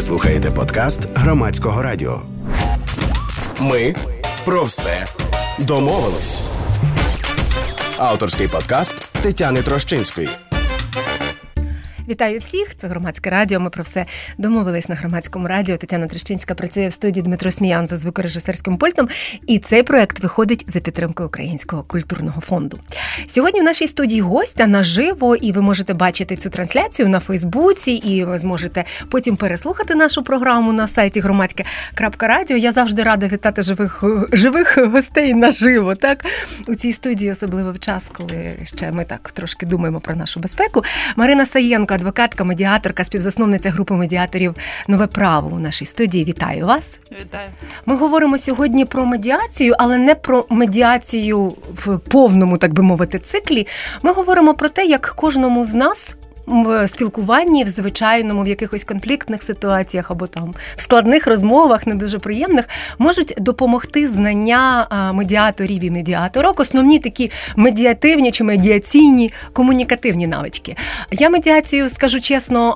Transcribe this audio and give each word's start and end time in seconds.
Ви 0.00 0.06
слухаєте 0.06 0.50
подкаст 0.50 1.08
громадського 1.14 1.82
радіо. 1.82 2.20
Ми 3.58 3.94
про 4.44 4.64
все 4.64 5.06
домовились. 5.58 6.40
Авторський 7.98 8.48
подкаст 8.48 9.08
Тетяни 9.22 9.62
Трощинської. 9.62 10.28
Вітаю 12.10 12.38
всіх! 12.38 12.76
Це 12.76 12.86
громадське 12.86 13.30
радіо. 13.30 13.60
Ми 13.60 13.70
про 13.70 13.82
все 13.82 14.06
домовились 14.38 14.88
на 14.88 14.94
громадському 14.94 15.48
радіо. 15.48 15.76
Тетяна 15.76 16.06
Трещинська 16.06 16.54
працює 16.54 16.88
в 16.88 16.92
студії 16.92 17.22
Дмитро 17.22 17.50
Сміян 17.50 17.86
за 17.86 17.96
звукорежисерським 17.96 18.76
пультом. 18.76 19.08
І 19.46 19.58
цей 19.58 19.82
проект 19.82 20.20
виходить 20.20 20.64
за 20.68 20.80
підтримкою 20.80 21.28
Українського 21.28 21.82
культурного 21.82 22.40
фонду. 22.40 22.78
Сьогодні 23.28 23.60
в 23.60 23.64
нашій 23.64 23.88
студії 23.88 24.20
гостя 24.20 24.66
наживо, 24.66 25.36
і 25.36 25.52
ви 25.52 25.62
можете 25.62 25.94
бачити 25.94 26.36
цю 26.36 26.50
трансляцію 26.50 27.08
на 27.08 27.20
Фейсбуці, 27.20 27.90
і 27.90 28.24
ви 28.24 28.38
зможете 28.38 28.84
потім 29.10 29.36
переслухати 29.36 29.94
нашу 29.94 30.22
програму 30.22 30.72
на 30.72 30.88
сайті 30.88 31.20
громадське.радіо. 31.20 32.56
Я 32.56 32.72
завжди 32.72 33.02
рада 33.02 33.26
вітати 33.26 33.62
живих 33.62 34.04
живих 34.32 34.78
гостей 34.78 35.34
наживо. 35.34 35.94
Так 35.94 36.24
у 36.66 36.74
цій 36.74 36.92
студії, 36.92 37.30
особливо 37.30 37.72
в 37.72 37.78
час, 37.78 38.10
коли 38.12 38.56
ще 38.64 38.92
ми 38.92 39.04
так 39.04 39.30
трошки 39.32 39.66
думаємо 39.66 40.00
про 40.00 40.14
нашу 40.14 40.40
безпеку. 40.40 40.84
Марина 41.16 41.46
Саєнко 41.46 41.96
адвокатка, 42.00 42.44
медіаторка, 42.44 43.04
співзасновниця 43.04 43.70
групи 43.70 43.94
медіаторів 43.94 44.54
Нове 44.88 45.06
право 45.06 45.56
у 45.56 45.60
нашій 45.60 45.84
студії. 45.84 46.24
Вітаю 46.24 46.66
вас! 46.66 46.82
Вітаю. 47.20 47.48
Ми 47.86 47.96
говоримо 47.96 48.38
сьогодні 48.38 48.84
про 48.84 49.06
медіацію, 49.06 49.74
але 49.78 49.98
не 49.98 50.14
про 50.14 50.46
медіацію 50.50 51.52
в 51.84 51.98
повному, 51.98 52.58
так 52.58 52.72
би 52.72 52.82
мовити, 52.82 53.18
циклі. 53.18 53.66
Ми 54.02 54.12
говоримо 54.12 54.54
про 54.54 54.68
те, 54.68 54.84
як 54.84 55.12
кожному 55.16 55.64
з 55.64 55.74
нас 55.74 56.16
в 56.50 56.88
спілкуванні, 56.88 57.64
в 57.64 57.68
звичайному, 57.68 58.42
в 58.42 58.48
якихось 58.48 58.84
конфліктних 58.84 59.42
ситуаціях 59.42 60.10
або 60.10 60.26
там 60.26 60.54
в 60.76 60.82
складних 60.82 61.26
розмовах, 61.26 61.86
не 61.86 61.94
дуже 61.94 62.18
приємних, 62.18 62.68
можуть 62.98 63.34
допомогти 63.38 64.08
знання 64.08 64.86
медіаторів 65.14 65.84
і 65.84 65.90
медіаторок, 65.90 66.60
основні 66.60 66.98
такі 66.98 67.30
медіативні 67.56 68.32
чи 68.32 68.44
медіаційні 68.44 69.32
комунікативні 69.52 70.26
навички. 70.26 70.76
Я 71.10 71.30
медіацію, 71.30 71.88
скажу 71.88 72.20
чесно, 72.20 72.74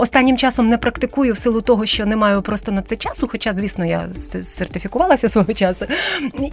останнім 0.00 0.36
часом 0.36 0.66
не 0.66 0.78
практикую 0.78 1.32
в 1.32 1.38
силу 1.38 1.60
того, 1.60 1.86
що 1.86 2.06
не 2.06 2.16
маю 2.16 2.42
просто 2.42 2.72
на 2.72 2.82
це 2.82 2.96
часу, 2.96 3.28
хоча, 3.30 3.52
звісно, 3.52 3.84
я 3.84 4.08
сертифікувалася 4.42 5.28
свого 5.28 5.52
часу. 5.52 5.86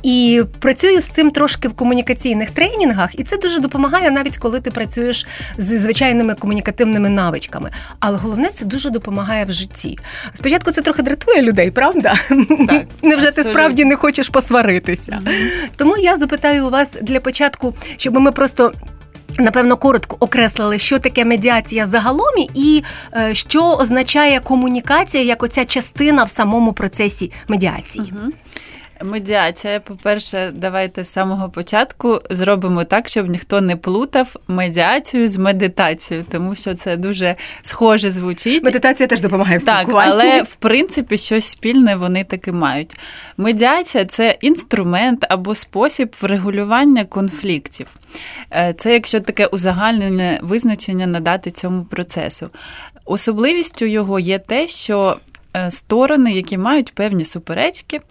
І 0.03 0.43
працюю 0.59 1.01
з 1.01 1.05
цим 1.05 1.31
трошки 1.31 1.67
в 1.67 1.73
комунікаційних 1.73 2.51
тренінгах, 2.51 3.19
і 3.19 3.23
це 3.23 3.37
дуже 3.37 3.59
допомагає, 3.59 4.11
навіть 4.11 4.37
коли 4.37 4.59
ти 4.59 4.71
працюєш 4.71 5.27
з 5.57 5.79
звичайними 5.79 6.33
комунікаціями 6.33 6.54
комунікативними 6.55 7.09
навичками. 7.09 7.71
Але 7.99 8.17
головне 8.17 8.49
це 8.49 8.65
дуже 8.65 8.89
допомагає 8.89 9.45
в 9.45 9.51
житті. 9.51 9.99
Спочатку 10.33 10.71
це 10.71 10.81
трохи 10.81 11.01
дратує 11.01 11.41
людей, 11.41 11.71
правда? 11.71 12.15
Так, 12.67 12.85
Невже 13.01 13.31
ти 13.31 13.43
справді 13.43 13.85
не 13.85 13.95
хочеш 13.95 14.29
посваритися? 14.29 15.11
Mm-hmm. 15.11 15.69
Тому 15.75 15.97
я 15.97 16.17
запитаю 16.17 16.67
у 16.67 16.69
вас 16.69 16.89
для 17.01 17.19
початку, 17.19 17.73
щоб 17.97 18.19
ми 18.19 18.31
просто. 18.31 18.73
Напевно, 19.37 19.77
коротко 19.77 20.17
окреслили, 20.19 20.79
що 20.79 20.99
таке 20.99 21.25
медіація 21.25 21.87
загалом, 21.87 22.47
і 22.53 22.83
е, 23.15 23.33
що 23.33 23.63
означає 23.63 24.39
комунікація 24.39 25.23
як 25.23 25.43
оця 25.43 25.65
частина 25.65 26.23
в 26.23 26.29
самому 26.29 26.73
процесі 26.73 27.31
медіації. 27.47 28.13
Угу. 28.15 28.31
Медіація, 29.03 29.79
по-перше, 29.79 30.51
давайте 30.55 31.03
з 31.03 31.11
самого 31.11 31.49
початку 31.49 32.21
зробимо 32.29 32.83
так, 32.83 33.09
щоб 33.09 33.27
ніхто 33.27 33.61
не 33.61 33.75
плутав 33.75 34.35
медіацію 34.47 35.27
з 35.27 35.37
медитацією, 35.37 36.25
тому 36.31 36.55
що 36.55 36.73
це 36.73 36.97
дуже 36.97 37.35
схоже 37.61 38.11
звучить. 38.11 38.63
Медитація 38.63 39.07
теж 39.07 39.21
допомагає 39.21 39.57
в 39.57 39.63
Так, 39.65 39.87
але 39.91 40.41
в 40.41 40.55
принципі 40.55 41.17
щось 41.17 41.45
спільне 41.45 41.95
вони 41.95 42.23
таки 42.23 42.51
мають. 42.51 42.97
Медіація 43.37 44.05
це 44.05 44.37
інструмент 44.41 45.25
або 45.29 45.55
спосіб 45.55 46.15
врегулювання 46.21 47.05
конфліктів. 47.05 47.87
Е, 48.51 48.73
це 48.77 48.93
якщо 48.93 49.19
таке 49.19 49.45
узагальнене 49.45 50.39
визначення 50.43 51.07
надати 51.07 51.51
цьому 51.51 51.83
процесу. 51.83 52.49
Особливістю 53.05 53.85
його 53.85 54.19
є 54.19 54.39
те, 54.39 54.67
що 54.67 55.17
сторони, 55.69 56.33
які 56.33 56.57
мають 56.57 56.93
певні 56.93 57.25
суперечки, 57.25 58.01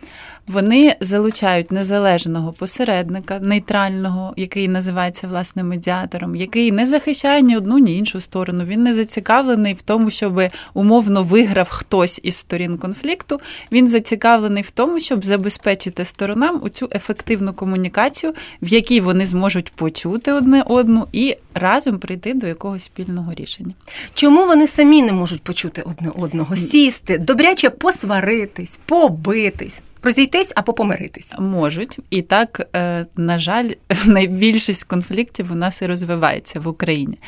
вони 0.46 0.96
залучають 1.00 1.72
незалежного 1.72 2.52
посередника, 2.52 3.38
нейтрального, 3.38 4.34
який 4.36 4.68
називається 4.68 5.28
власне 5.28 5.62
медіатором, 5.62 6.36
який 6.36 6.72
не 6.72 6.86
захищає 6.86 7.42
ні 7.42 7.56
одну, 7.56 7.78
ні 7.78 7.96
іншу 7.96 8.20
сторону. 8.20 8.64
Він 8.64 8.82
не 8.82 8.94
зацікавлений 8.94 9.74
в 9.74 9.82
тому, 9.82 10.10
щоб 10.10 10.40
умовно 10.74 11.22
виграв 11.22 11.68
хтось 11.70 12.20
із 12.22 12.36
сторін 12.36 12.78
конфлікту. 12.78 13.40
Він 13.72 13.88
зацікавлений 13.88 14.62
в 14.62 14.70
тому, 14.70 15.00
щоб 15.00 15.24
забезпечити 15.24 16.04
сторонам 16.04 16.60
у 16.62 16.68
цю 16.68 16.88
ефективну 16.94 17.52
комунікацію, 17.52 18.34
в 18.62 18.68
якій 18.68 19.00
вони 19.00 19.26
зможуть 19.26 19.72
почути 19.72 20.32
одне 20.32 20.62
одну 20.66 21.06
і 21.12 21.36
разом 21.54 21.98
прийти 21.98 22.34
до 22.34 22.46
якогось 22.46 22.82
спільного 22.82 23.32
рішення. 23.32 23.74
Чому 24.14 24.46
вони 24.46 24.66
самі 24.66 25.02
не 25.02 25.12
можуть 25.12 25.42
почути 25.42 25.82
одне 25.82 26.10
одного? 26.16 26.56
Сісти, 26.56 27.18
добряче 27.34 27.70
посваритись, 27.70 28.78
побитись 28.86 29.80
розійтись 30.04 30.52
або 30.54 30.72
помиритись. 30.72 31.32
Можуть 31.38 31.98
і 32.10 32.22
так, 32.22 32.68
е, 32.76 33.06
на 33.16 33.38
жаль, 33.38 33.68
найбільшість 34.06 34.84
конфліктів 34.84 35.52
у 35.52 35.54
нас 35.54 35.82
і 35.82 35.86
розвивається 35.86 36.60
в 36.60 36.68
Україні. 36.68 37.18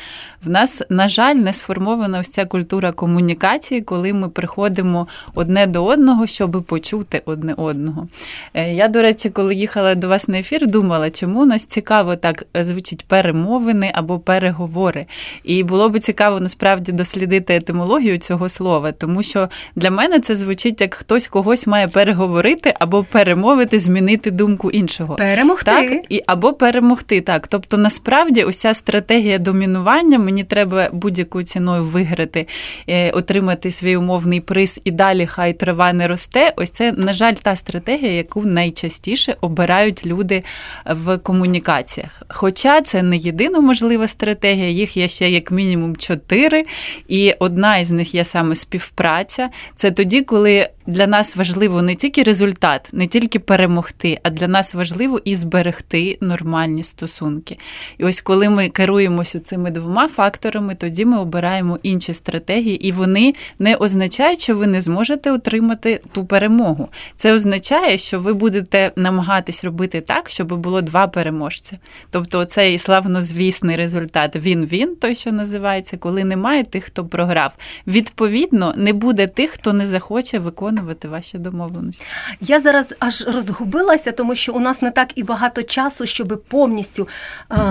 В 0.43 0.49
нас, 0.49 0.83
на 0.89 1.07
жаль, 1.07 1.35
не 1.35 1.53
сформована 1.53 2.19
ось 2.19 2.29
ця 2.29 2.45
культура 2.45 2.91
комунікації, 2.91 3.81
коли 3.81 4.13
ми 4.13 4.29
приходимо 4.29 5.07
одне 5.35 5.67
до 5.67 5.85
одного, 5.85 6.27
щоб 6.27 6.63
почути 6.63 7.21
одне 7.25 7.53
одного. 7.53 8.07
Е, 8.53 8.73
я, 8.73 8.87
до 8.87 9.01
речі, 9.01 9.29
коли 9.29 9.55
їхала 9.55 9.95
до 9.95 10.07
вас 10.07 10.27
на 10.27 10.39
ефір, 10.39 10.67
думала, 10.67 11.09
чому 11.09 11.45
нас 11.45 11.65
цікаво 11.65 12.15
так 12.15 12.45
звучить 12.53 13.05
перемовини 13.07 13.91
або 13.93 14.19
переговори. 14.19 15.05
І 15.43 15.63
було 15.63 15.89
би 15.89 15.99
цікаво 15.99 16.39
насправді 16.39 16.91
дослідити 16.91 17.55
етимологію 17.55 18.17
цього 18.17 18.49
слова, 18.49 18.91
тому 18.91 19.23
що 19.23 19.49
для 19.75 19.91
мене 19.91 20.19
це 20.19 20.35
звучить 20.35 20.81
як 20.81 20.93
хтось 20.93 21.27
когось 21.27 21.67
має 21.67 21.87
переговорити 21.87 22.66
змінити 22.67 22.73
або 22.79 23.03
перемовити, 23.03 23.79
змінити 23.79 24.31
думку 24.31 24.71
іншого. 24.71 25.15
Перемогти. 25.15 25.65
Так, 25.65 25.91
і 26.09 26.23
Або 26.27 26.53
перемогти. 26.53 27.21
Так. 27.21 27.47
Тобто, 27.47 27.77
насправді, 27.77 28.43
уся 28.43 28.73
стратегія 28.73 29.37
домінування, 29.37 30.19
мені 30.19 30.43
треба 30.43 30.89
будь-якою 30.93 31.45
ціною 31.45 31.83
виграти, 31.83 32.47
е, 32.89 33.11
отримати 33.11 33.71
свій 33.71 33.97
умовний 33.97 34.41
приз 34.41 34.81
і 34.83 34.91
далі 34.91 35.25
хай 35.25 35.53
трава 35.53 35.93
не 35.93 36.07
росте. 36.07 36.53
Ось 36.57 36.69
це, 36.69 36.91
на 36.91 37.13
жаль, 37.13 37.33
та 37.33 37.55
стратегія, 37.55 38.11
яку 38.11 38.45
найчастіше 38.45 39.35
обирають 39.41 40.05
люди 40.05 40.43
в 40.85 41.17
комунікаціях. 41.17 42.21
Хоча 42.27 42.81
це 42.81 43.03
не 43.03 43.17
єдина 43.17 43.59
можлива 43.59 44.07
стратегія, 44.07 44.69
їх 44.69 44.97
є 44.97 45.07
ще 45.07 45.29
як 45.29 45.51
мінімум 45.51 45.95
чотири, 45.95 46.63
і 47.07 47.33
одна 47.39 47.77
із 47.77 47.91
них 47.91 48.15
є 48.15 48.23
саме 48.23 48.55
співпраця. 48.55 49.49
Це 49.75 49.91
тоді, 49.91 50.21
коли 50.21 50.69
для 50.87 51.07
нас 51.07 51.35
важливо 51.35 51.81
не 51.81 51.95
тільки 51.95 52.23
результат, 52.23 52.56
не 52.93 53.07
тільки 53.07 53.39
перемогти, 53.39 54.19
а 54.23 54.29
для 54.29 54.47
нас 54.47 54.73
важливо 54.73 55.21
і 55.25 55.35
зберегти 55.35 56.17
нормальні 56.21 56.83
стосунки. 56.83 57.57
І 57.97 58.03
ось 58.03 58.21
коли 58.21 58.49
ми 58.49 58.69
керуємося 58.69 59.39
цими 59.39 59.71
двома 59.71 60.07
факторами, 60.07 60.75
тоді 60.75 61.05
ми 61.05 61.19
обираємо 61.19 61.79
інші 61.83 62.13
стратегії, 62.13 62.87
і 62.87 62.91
вони 62.91 63.33
не 63.59 63.75
означають, 63.75 64.41
що 64.41 64.57
ви 64.57 64.67
не 64.67 64.81
зможете 64.81 65.31
отримати 65.31 66.01
ту 66.11 66.25
перемогу. 66.25 66.89
Це 67.15 67.33
означає, 67.33 67.97
що 67.97 68.19
ви 68.19 68.33
будете 68.33 68.91
намагатись 68.95 69.63
робити 69.63 70.01
так, 70.01 70.29
щоб 70.29 70.53
було 70.53 70.81
два 70.81 71.07
переможця. 71.07 71.77
Тобто, 72.11 72.45
цей 72.45 72.79
славнозвісний 72.79 73.75
результат 73.75 74.35
він-він, 74.35 74.95
той, 74.95 75.15
що 75.15 75.31
називається, 75.31 75.97
коли 75.97 76.23
немає 76.23 76.63
тих, 76.63 76.83
хто 76.83 77.05
програв. 77.05 77.51
Відповідно, 77.87 78.73
не 78.77 78.93
буде 78.93 79.27
тих, 79.27 79.51
хто 79.51 79.73
не 79.73 79.85
захоче 79.85 80.39
виконувати 80.39 81.07
ваші 81.07 81.37
домовленості. 81.37 82.05
Я 82.47 82.59
зараз 82.59 82.93
аж 82.99 83.27
розгубилася, 83.27 84.11
тому 84.11 84.35
що 84.35 84.53
у 84.53 84.59
нас 84.59 84.81
не 84.81 84.91
так 84.91 85.09
і 85.15 85.23
багато 85.23 85.63
часу, 85.63 86.05
щоб 86.05 86.43
повністю, 86.47 87.07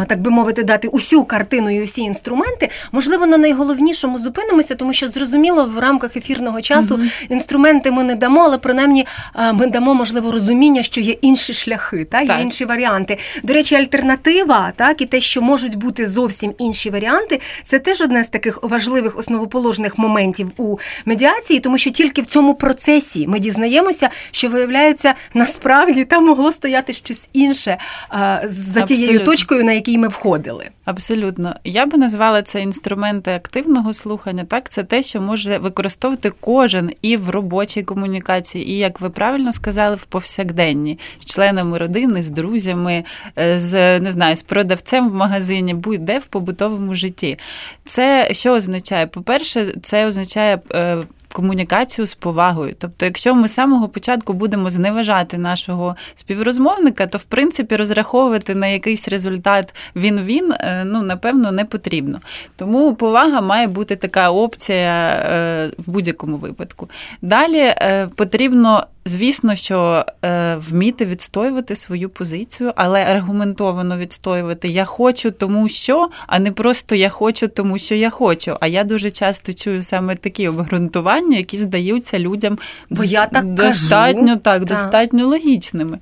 так 0.06 0.20
би 0.20 0.30
мовити, 0.30 0.62
дати 0.62 0.88
усю 0.88 1.24
картину 1.24 1.70
і 1.70 1.82
усі 1.82 2.00
інструменти. 2.00 2.68
Можливо, 2.92 3.26
на 3.26 3.36
найголовнішому 3.36 4.18
зупинимося, 4.18 4.74
тому 4.74 4.92
що 4.92 5.08
зрозуміло, 5.08 5.66
в 5.66 5.78
рамках 5.78 6.16
ефірного 6.16 6.60
часу 6.60 6.94
угу. 6.94 7.04
інструменти 7.28 7.90
ми 7.90 8.04
не 8.04 8.14
дамо, 8.14 8.40
але 8.40 8.58
принаймні 8.58 9.06
ми 9.52 9.66
дамо 9.66 9.94
можливо 9.94 10.32
розуміння, 10.32 10.82
що 10.82 11.00
є 11.00 11.12
інші 11.12 11.54
шляхи, 11.54 12.04
та 12.04 12.20
є 12.20 12.26
так. 12.26 12.40
інші 12.42 12.64
варіанти. 12.64 13.18
До 13.42 13.54
речі, 13.54 13.74
альтернатива, 13.74 14.72
так 14.76 15.00
і 15.00 15.06
те, 15.06 15.20
що 15.20 15.42
можуть 15.42 15.74
бути 15.74 16.08
зовсім 16.08 16.54
інші 16.58 16.90
варіанти, 16.90 17.40
це 17.64 17.78
теж 17.78 18.00
одне 18.00 18.24
з 18.24 18.28
таких 18.28 18.58
важливих 18.62 19.18
основоположних 19.18 19.98
моментів 19.98 20.50
у 20.56 20.76
медіації, 21.04 21.60
тому 21.60 21.78
що 21.78 21.90
тільки 21.90 22.22
в 22.22 22.26
цьому 22.26 22.54
процесі 22.54 23.26
ми 23.26 23.38
дізнаємося, 23.38 24.10
що 24.30 24.48
виявляється, 24.66 25.14
насправді 25.34 26.04
там 26.04 26.26
могло 26.26 26.52
стояти 26.52 26.92
щось 26.92 27.28
інше 27.32 27.78
а, 28.08 28.40
за 28.44 28.82
тією 28.82 29.04
Абсолютно. 29.04 29.32
точкою, 29.32 29.64
на 29.64 29.72
якій 29.72 29.98
ми 29.98 30.08
входили. 30.08 30.68
Абсолютно, 30.84 31.54
я 31.64 31.86
би 31.86 31.98
назвала 31.98 32.42
це 32.42 32.62
інструменти 32.62 33.30
активного 33.30 33.94
слухання. 33.94 34.44
Так, 34.44 34.68
це 34.68 34.84
те, 34.84 35.02
що 35.02 35.20
може 35.20 35.58
використовувати 35.58 36.32
кожен 36.40 36.90
і 37.02 37.16
в 37.16 37.30
робочій 37.30 37.82
комунікації, 37.82 38.70
і 38.70 38.78
як 38.78 39.00
ви 39.00 39.10
правильно 39.10 39.52
сказали, 39.52 39.96
в 39.96 40.04
повсякденні 40.04 40.98
з 41.20 41.24
членами 41.24 41.78
родини, 41.78 42.22
з 42.22 42.30
друзями, 42.30 43.04
е, 43.38 43.58
з 43.58 44.00
не 44.00 44.12
знаю, 44.12 44.36
з 44.36 44.42
продавцем 44.42 45.10
в 45.10 45.14
магазині, 45.14 45.74
будь-де 45.74 46.18
в 46.18 46.26
побутовому 46.26 46.94
житті. 46.94 47.38
Це 47.84 48.28
що 48.32 48.52
означає? 48.52 49.06
По-перше, 49.06 49.72
це 49.82 50.06
означає 50.06 50.58
е, 50.74 50.96
комунікацію 51.36 52.06
з 52.06 52.14
повагою. 52.14 52.74
Тобто, 52.78 53.04
якщо 53.04 53.34
ми 53.34 53.48
з 53.48 53.54
самого 53.54 53.88
початку 53.88 54.32
будемо 54.32 54.70
зневажати 54.70 55.38
нашого 55.38 55.96
співрозмовника, 56.14 57.06
то 57.06 57.18
в 57.18 57.24
принципі 57.24 57.76
розраховувати 57.76 58.54
на 58.54 58.66
якийсь 58.66 59.08
результат 59.08 59.74
він-він, 59.96 60.52
е, 60.52 60.82
ну 60.86 61.02
напевно, 61.02 61.52
не 61.52 61.64
потрібно. 61.64 62.20
Тому 62.56 62.94
повага 62.94 63.40
має 63.40 63.66
бути 63.66 63.96
така 63.96 64.30
опція 64.30 65.08
е, 65.08 65.70
в 65.78 65.90
будь-якому 65.90 66.36
випадку. 66.36 66.88
Далі 67.22 67.58
е, 67.60 68.08
потрібно 68.14 68.86
Звісно, 69.08 69.54
що 69.54 70.06
е, 70.24 70.56
вміти 70.56 71.04
відстоювати 71.04 71.74
свою 71.74 72.08
позицію, 72.08 72.72
але 72.76 73.04
аргументовано 73.04 73.98
відстоювати 73.98 74.68
я 74.68 74.84
хочу, 74.84 75.30
тому 75.30 75.68
що, 75.68 76.08
а 76.26 76.38
не 76.38 76.52
просто 76.52 76.94
я 76.94 77.08
хочу, 77.08 77.48
тому 77.48 77.78
що 77.78 77.94
я 77.94 78.10
хочу. 78.10 78.56
А 78.60 78.66
я 78.66 78.84
дуже 78.84 79.10
часто 79.10 79.52
чую 79.52 79.82
саме 79.82 80.16
такі 80.16 80.48
обґрунтування, 80.48 81.36
які 81.36 81.58
здаються 81.58 82.18
людям 82.18 82.58
Бо 82.90 83.04
я 83.04 83.26
так 83.26 83.44
достатньо 83.44 84.26
кажу. 84.26 84.38
так, 84.38 84.64
достатньо 84.64 85.26
логічними. 85.26 85.98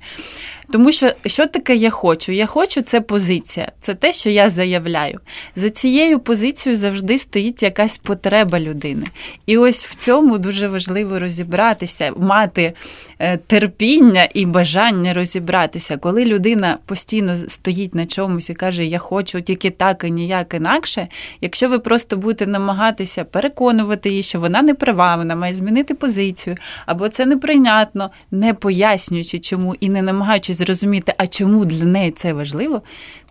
Тому 0.71 0.91
що 0.91 1.11
що 1.25 1.45
таке 1.45 1.75
я 1.75 1.89
хочу? 1.89 2.31
Я 2.31 2.45
хочу 2.45 2.81
це 2.81 3.01
позиція, 3.01 3.71
це 3.79 3.93
те, 3.93 4.13
що 4.13 4.29
я 4.29 4.49
заявляю. 4.49 5.19
За 5.55 5.69
цією 5.69 6.19
позицією 6.19 6.77
завжди 6.79 7.17
стоїть 7.17 7.63
якась 7.63 7.97
потреба 7.97 8.59
людини. 8.59 9.05
І 9.45 9.57
ось 9.57 9.85
в 9.85 9.95
цьому 9.95 10.37
дуже 10.37 10.67
важливо 10.67 11.19
розібратися, 11.19 12.13
мати 12.17 12.73
е, 13.19 13.37
терпіння 13.37 14.27
і 14.33 14.45
бажання 14.45 15.13
розібратися. 15.13 15.97
Коли 15.97 16.25
людина 16.25 16.77
постійно 16.85 17.35
стоїть 17.35 17.95
на 17.95 18.05
чомусь 18.05 18.49
і 18.49 18.53
каже, 18.53 18.85
я 18.85 18.99
хочу 18.99 19.41
тільки 19.41 19.69
так 19.69 20.03
і 20.03 20.11
ніяк 20.11 20.53
інакше. 20.53 21.07
Якщо 21.41 21.69
ви 21.69 21.79
просто 21.79 22.17
будете 22.17 22.47
намагатися 22.47 23.23
переконувати 23.23 24.09
її, 24.09 24.23
що 24.23 24.39
вона 24.39 24.61
не 24.61 24.73
права, 24.73 25.15
вона 25.15 25.35
має 25.35 25.53
змінити 25.53 25.93
позицію, 25.93 26.55
або 26.85 27.09
це 27.09 27.25
неприйнятно, 27.25 28.11
не 28.31 28.53
пояснюючи, 28.53 29.39
чому 29.39 29.75
і 29.79 29.89
не 29.89 30.01
намагаючись 30.01 30.54
зрозуміти, 30.55 31.13
а 31.17 31.27
чому 31.27 31.65
для 31.65 31.85
неї 31.85 32.11
це 32.11 32.33
важливо, 32.33 32.81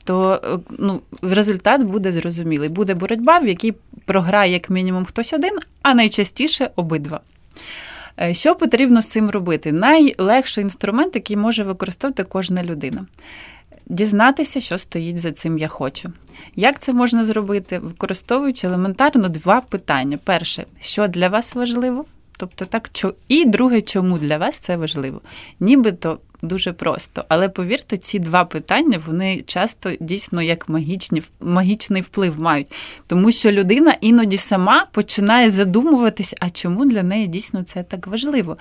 то 0.05 0.41
е, 0.45 0.59
ну, 0.79 1.01
результат 1.23 1.83
буде 1.83 2.13
зрозумілий. 2.13 2.69
Буде 2.69 2.95
боротьба, 2.95 3.39
в 3.39 3.47
якій 3.47 3.75
програє 4.05 4.53
як 4.53 4.71
мінімум 4.71 5.05
хтось 5.05 5.33
один, 5.33 5.59
а 5.83 5.95
найчастіше 5.95 6.71
обидва. 6.77 7.21
Е, 8.21 8.35
що 8.35 8.55
потрібно 8.55 9.03
з 9.03 9.09
цим 9.09 9.31
робити? 9.31 9.73
Найлегший 9.73 10.65
інструмент, 10.65 11.15
який 11.15 11.37
може 11.37 11.63
використовувати 11.63 12.25
кожна 12.25 12.65
людина. 12.65 13.07
Дізнатися, 13.87 14.61
що 14.61 14.79
стоїть 14.79 15.19
за 15.19 15.33
цим 15.33 15.59
я 15.59 15.69
хочу. 15.69 16.13
Як 16.57 16.79
це 16.79 16.93
можна 16.93 17.25
зробити, 17.25 17.79
використовуючи 17.79 18.67
елементарно 18.67 19.29
два 19.29 19.61
питання: 19.61 20.19
перше, 20.25 20.67
що 20.81 21.09
для 21.09 21.29
вас 21.29 21.55
важливо, 21.55 22.05
тобто 22.39 22.65
так, 22.65 22.91
і 23.29 23.45
друге, 23.45 23.81
чому 23.81 24.19
для 24.19 24.39
вас 24.39 24.59
це 24.59 24.77
важливо? 24.77 25.21
Нібито 25.61 26.19
дуже 26.45 26.73
просто. 26.73 27.25
Але 27.29 27.49
повірте, 27.49 27.97
ці 27.97 28.19
два 28.19 28.45
питання 28.45 29.01
вони 29.07 29.41
часто 29.41 29.91
дійсно 30.01 30.43
як 30.43 30.69
магічні, 30.69 31.23
магічний 31.41 32.03
вплив 32.03 32.41
мають, 32.41 32.73
тому 33.07 33.33
що 33.33 33.53
людина 33.53 33.97
іноді 34.01 34.37
сама 34.37 34.87
починає 34.93 35.51
задумуватись, 35.51 36.35
а 36.41 36.51
чому 36.51 36.85
для 36.85 37.03
неї 37.03 37.27
дійсно 37.27 37.63
це 37.63 37.83
так 37.83 38.07
важливо. 38.07 38.57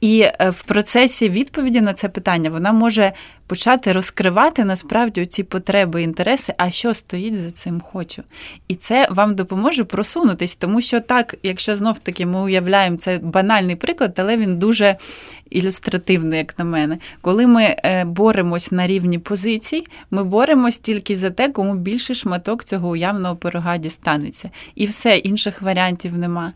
І 0.00 0.20
е, 0.20 0.50
в 0.50 0.62
процесі 0.62 1.28
відповіді 1.28 1.80
на 1.80 1.92
це 1.92 2.08
питання 2.08 2.50
вона 2.50 2.72
може 2.72 3.12
почати 3.46 3.92
розкривати 3.92 4.64
насправді 4.64 5.26
ці 5.26 5.42
потреби 5.42 6.02
інтереси, 6.02 6.54
а 6.58 6.70
що 6.70 6.94
стоїть 6.94 7.36
за 7.36 7.50
цим 7.50 7.80
хочу. 7.80 8.22
І 8.68 8.74
це 8.74 9.08
вам 9.10 9.34
допоможе 9.34 9.84
просунутись, 9.84 10.54
тому 10.54 10.80
що 10.80 11.00
так, 11.00 11.34
якщо 11.42 11.76
знов 11.76 11.98
таки 11.98 12.26
ми 12.26 12.40
уявляємо 12.40 12.96
це 12.96 13.18
банальний 13.18 13.76
приклад, 13.76 14.14
але 14.16 14.36
він 14.36 14.58
дуже 14.58 14.96
ілюстративний, 15.54 16.38
як 16.38 16.58
на 16.58 16.64
мене. 16.64 16.98
Коли 17.20 17.46
ми 17.46 17.62
е, 17.62 18.04
боремось 18.04 18.72
на 18.72 18.86
рівні 18.86 19.18
позицій, 19.18 19.86
ми 20.10 20.24
боремось 20.24 20.78
тільки 20.78 21.16
за 21.16 21.30
те, 21.30 21.48
кому 21.48 21.74
більший 21.74 22.16
шматок 22.16 22.64
цього 22.64 22.88
уявного 22.88 23.36
пирога 23.36 23.78
дістанеться. 23.78 24.50
І 24.74 24.86
все, 24.86 25.16
інших 25.16 25.62
варіантів 25.62 26.18
нема 26.18 26.52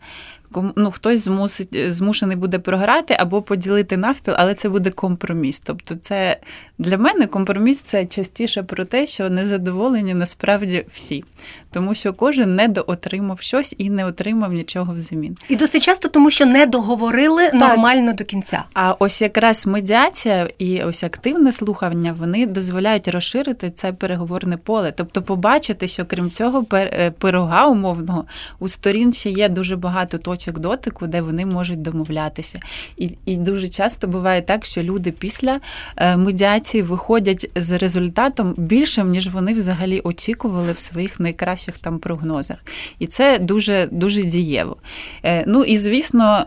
ну, 0.75 0.91
хтось 0.91 1.23
змусить, 1.23 1.93
змушений 1.93 2.37
буде 2.37 2.59
програти 2.59 3.15
або 3.19 3.41
поділити 3.41 3.97
навпіл, 3.97 4.33
але 4.37 4.53
це 4.53 4.69
буде 4.69 4.89
компроміс. 4.89 5.59
Тобто, 5.59 5.95
це 5.95 6.37
для 6.77 6.97
мене 6.97 7.27
компроміс 7.27 7.81
це 7.81 8.05
частіше 8.05 8.63
про 8.63 8.85
те, 8.85 9.07
що 9.07 9.29
незадоволені 9.29 10.13
насправді 10.13 10.85
всі, 10.93 11.23
тому 11.71 11.93
що 11.93 12.13
кожен 12.13 12.55
недоотримав 12.55 13.41
щось 13.41 13.75
і 13.77 13.89
не 13.89 14.05
отримав 14.05 14.53
нічого 14.53 14.93
взамін. 14.93 15.37
І 15.49 15.55
досить 15.55 15.83
часто, 15.83 16.07
тому 16.07 16.31
що 16.31 16.45
не 16.45 16.65
договорили 16.65 17.43
так. 17.43 17.53
нормально 17.53 18.13
до 18.13 18.23
кінця. 18.23 18.63
А 18.73 18.95
ось 18.99 19.21
якраз 19.21 19.67
медіація 19.67 20.49
і 20.57 20.83
ось 20.83 21.03
активне 21.03 21.51
слухання 21.51 22.15
вони 22.19 22.45
дозволяють 22.45 23.07
розширити 23.07 23.71
це 23.75 23.93
переговорне 23.93 24.57
поле, 24.57 24.93
тобто 24.95 25.21
побачити, 25.21 25.87
що 25.87 26.05
крім 26.05 26.31
цього 26.31 26.65
е, 26.73 27.11
пирога 27.11 27.67
умовного 27.67 28.25
у 28.59 28.67
сторін 28.67 29.13
ще 29.13 29.29
є 29.29 29.49
дуже 29.49 29.75
багато 29.75 30.17
точок 30.17 30.38
точок 30.39 30.59
дотику, 30.59 31.07
де 31.07 31.21
вони 31.21 31.45
можуть 31.45 31.81
домовлятися. 31.81 32.59
І 32.97 33.11
і 33.25 33.37
дуже 33.37 33.67
часто 33.67 34.07
буває 34.07 34.41
так, 34.41 34.65
що 34.65 34.83
люди 34.83 35.11
після 35.11 35.59
е, 35.97 36.17
медіації 36.17 36.83
виходять 36.83 37.49
з 37.55 37.71
результатом 37.71 38.53
більшим, 38.57 39.11
ніж 39.11 39.27
вони 39.27 39.53
взагалі 39.53 40.01
очікували 40.03 40.71
в 40.71 40.79
своїх 40.79 41.19
найкращих 41.19 41.77
там 41.77 41.99
прогнозах. 41.99 42.57
І 42.99 43.07
це 43.07 43.39
дуже 43.39 43.87
дуже 43.91 44.23
дієво. 44.23 44.77
Е, 45.23 45.43
ну 45.47 45.63
і 45.63 45.77
звісно. 45.77 46.45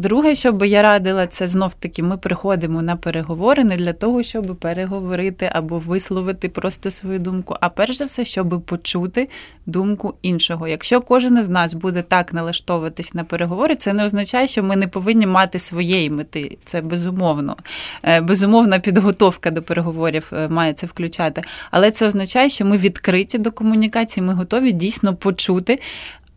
Друге, 0.00 0.34
що 0.34 0.52
би 0.52 0.68
я 0.68 0.82
радила, 0.82 1.26
це 1.26 1.48
знов 1.48 1.74
таки 1.74 2.02
ми 2.02 2.16
приходимо 2.16 2.82
на 2.82 2.96
переговори 2.96 3.64
не 3.64 3.76
для 3.76 3.92
того, 3.92 4.22
щоб 4.22 4.56
переговорити 4.56 5.50
або 5.52 5.78
висловити 5.78 6.48
просто 6.48 6.90
свою 6.90 7.18
думку, 7.18 7.56
а 7.60 7.68
перш 7.68 7.96
за 7.96 8.04
все, 8.04 8.24
щоб 8.24 8.62
почути 8.62 9.28
думку 9.66 10.14
іншого. 10.22 10.68
Якщо 10.68 11.00
кожен 11.00 11.38
із 11.38 11.48
нас 11.48 11.74
буде 11.74 12.02
так 12.02 12.32
налаштовуватись 12.32 13.14
на 13.14 13.24
переговори, 13.24 13.76
це 13.76 13.92
не 13.92 14.04
означає, 14.04 14.46
що 14.46 14.62
ми 14.62 14.76
не 14.76 14.88
повинні 14.88 15.26
мати 15.26 15.58
своєї 15.58 16.10
мети. 16.10 16.58
Це 16.64 16.80
безумовно. 16.80 17.56
Е, 18.02 18.20
безумовна 18.20 18.78
підготовка 18.78 19.50
до 19.50 19.62
переговорів 19.62 20.32
е, 20.32 20.48
має 20.48 20.72
це 20.72 20.86
включати. 20.86 21.42
Але 21.70 21.90
це 21.90 22.06
означає, 22.06 22.48
що 22.48 22.64
ми 22.64 22.76
відкриті 22.76 23.38
до 23.38 23.52
комунікації, 23.52 24.26
ми 24.26 24.34
готові 24.34 24.72
дійсно 24.72 25.14
почути 25.14 25.78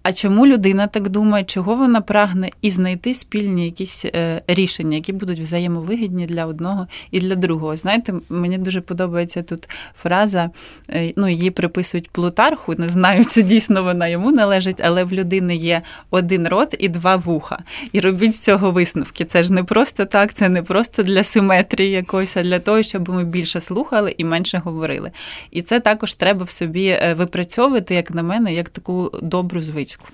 а 0.03 0.13
чому 0.13 0.47
людина 0.47 0.87
так 0.87 1.09
думає, 1.09 1.43
чого 1.43 1.75
вона 1.75 2.01
прагне, 2.01 2.49
і 2.61 2.69
знайти 2.69 3.13
спільні 3.13 3.65
якісь 3.65 4.05
е, 4.05 4.41
рішення, 4.47 4.95
які 4.95 5.13
будуть 5.13 5.39
взаємовигідні 5.39 6.25
для 6.25 6.45
одного 6.45 6.87
і 7.11 7.19
для 7.19 7.35
другого. 7.35 7.75
Знаєте, 7.75 8.13
мені 8.29 8.57
дуже 8.57 8.81
подобається 8.81 9.41
тут 9.41 9.69
фраза, 9.95 10.49
е, 10.89 11.13
ну 11.15 11.27
її 11.27 11.51
приписують 11.51 12.09
Плутарху. 12.09 12.73
Не 12.77 12.89
знаю, 12.89 13.25
чи 13.25 13.41
дійсно 13.41 13.83
вона 13.83 14.07
йому 14.07 14.31
належить, 14.31 14.81
але 14.83 15.03
в 15.03 15.13
людини 15.13 15.55
є 15.55 15.81
один 16.09 16.47
рот 16.47 16.75
і 16.79 16.89
два 16.89 17.15
вуха. 17.15 17.59
І 17.91 17.99
робіть 17.99 18.35
з 18.35 18.39
цього 18.39 18.71
висновки. 18.71 19.25
Це 19.25 19.43
ж 19.43 19.53
не 19.53 19.63
просто 19.63 20.05
так, 20.05 20.33
це 20.33 20.49
не 20.49 20.63
просто 20.63 21.03
для 21.03 21.23
симетрії 21.23 21.91
якоїсь, 21.91 22.37
а 22.37 22.43
для 22.43 22.59
того, 22.59 22.83
щоб 22.83 23.09
ми 23.09 23.23
більше 23.23 23.61
слухали 23.61 24.15
і 24.17 24.23
менше 24.23 24.61
говорили. 24.65 25.11
І 25.51 25.61
це 25.61 25.79
також 25.79 26.13
треба 26.13 26.43
в 26.43 26.49
собі 26.49 26.87
е, 26.87 27.15
випрацьовувати, 27.17 27.95
як 27.95 28.11
на 28.11 28.23
мене, 28.23 28.53
як 28.53 28.69
таку 28.69 29.11
добру 29.21 29.61
звичку 29.61 29.92
річку. 29.93 30.07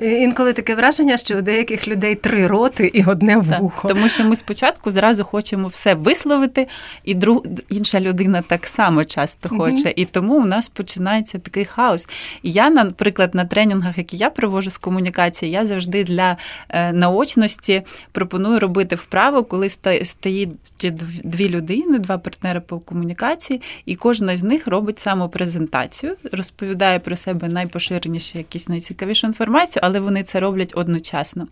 Інколи 0.00 0.52
таке 0.52 0.74
враження, 0.74 1.16
що 1.16 1.38
у 1.38 1.40
деяких 1.40 1.88
людей 1.88 2.14
три 2.14 2.46
роти 2.46 2.90
і 2.94 3.04
одне 3.04 3.36
вухо. 3.36 3.88
Так, 3.88 3.94
тому 3.94 4.08
що 4.08 4.24
ми 4.24 4.36
спочатку 4.36 4.90
зразу 4.90 5.24
хочемо 5.24 5.68
все 5.68 5.94
висловити, 5.94 6.68
і 7.04 7.14
друг 7.14 7.42
інша 7.68 8.00
людина 8.00 8.42
так 8.42 8.66
само 8.66 9.04
часто 9.04 9.48
хоче. 9.48 9.82
Угу. 9.82 9.92
І 9.96 10.04
тому 10.04 10.34
у 10.34 10.44
нас 10.44 10.68
починається 10.68 11.38
такий 11.38 11.64
хаос. 11.64 12.08
І 12.42 12.50
я, 12.50 12.70
наприклад, 12.70 13.34
на 13.34 13.44
тренінгах, 13.44 13.98
які 13.98 14.16
я 14.16 14.30
провожу 14.30 14.70
з 14.70 14.78
комунікації, 14.78 15.52
я 15.52 15.66
завжди 15.66 16.04
для 16.04 16.36
е, 16.68 16.92
наочності 16.92 17.82
пропоную 18.12 18.60
робити 18.60 18.96
вправо, 18.96 19.44
коли 19.44 19.68
стоїть 20.02 20.50
дві 21.24 21.48
людини, 21.48 21.98
два 21.98 22.18
партнери 22.18 22.60
по 22.60 22.78
комунікації, 22.78 23.60
і 23.86 23.94
кожна 23.94 24.36
з 24.36 24.42
них 24.42 24.66
робить 24.66 24.98
самопрезентацію, 24.98 26.16
розповідає 26.32 26.98
про 26.98 27.16
себе 27.16 27.48
найпоширеніші, 27.48 28.38
якісь 28.38 28.68
найцікавіші 28.68 29.17
найцікавішу 29.18 29.26
інформацію, 29.26 29.80
але 29.84 30.00
вони 30.00 30.22
це 30.22 30.40
роблять 30.40 30.72
одночасно. 30.74 31.46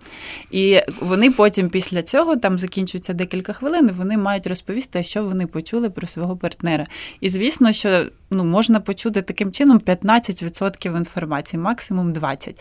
І 0.51 0.81
вони 1.01 1.31
потім, 1.31 1.69
після 1.69 2.03
цього, 2.03 2.37
там 2.37 2.59
закінчується 2.59 3.13
декілька 3.13 3.53
хвилин, 3.53 3.91
вони 3.97 4.17
мають 4.17 4.47
розповісти, 4.47 5.03
що 5.03 5.25
вони 5.25 5.47
почули 5.47 5.91
про 5.91 6.07
свого 6.07 6.37
партнера. 6.37 6.87
І 7.21 7.29
звісно, 7.29 7.73
що 7.73 8.07
ну, 8.31 8.45
можна 8.45 8.81
почути 8.81 9.23
таким 9.23 9.53
чином 9.53 9.79
15% 9.79 10.97
інформації, 10.97 11.61
максимум 11.61 12.13
20%. 12.13 12.55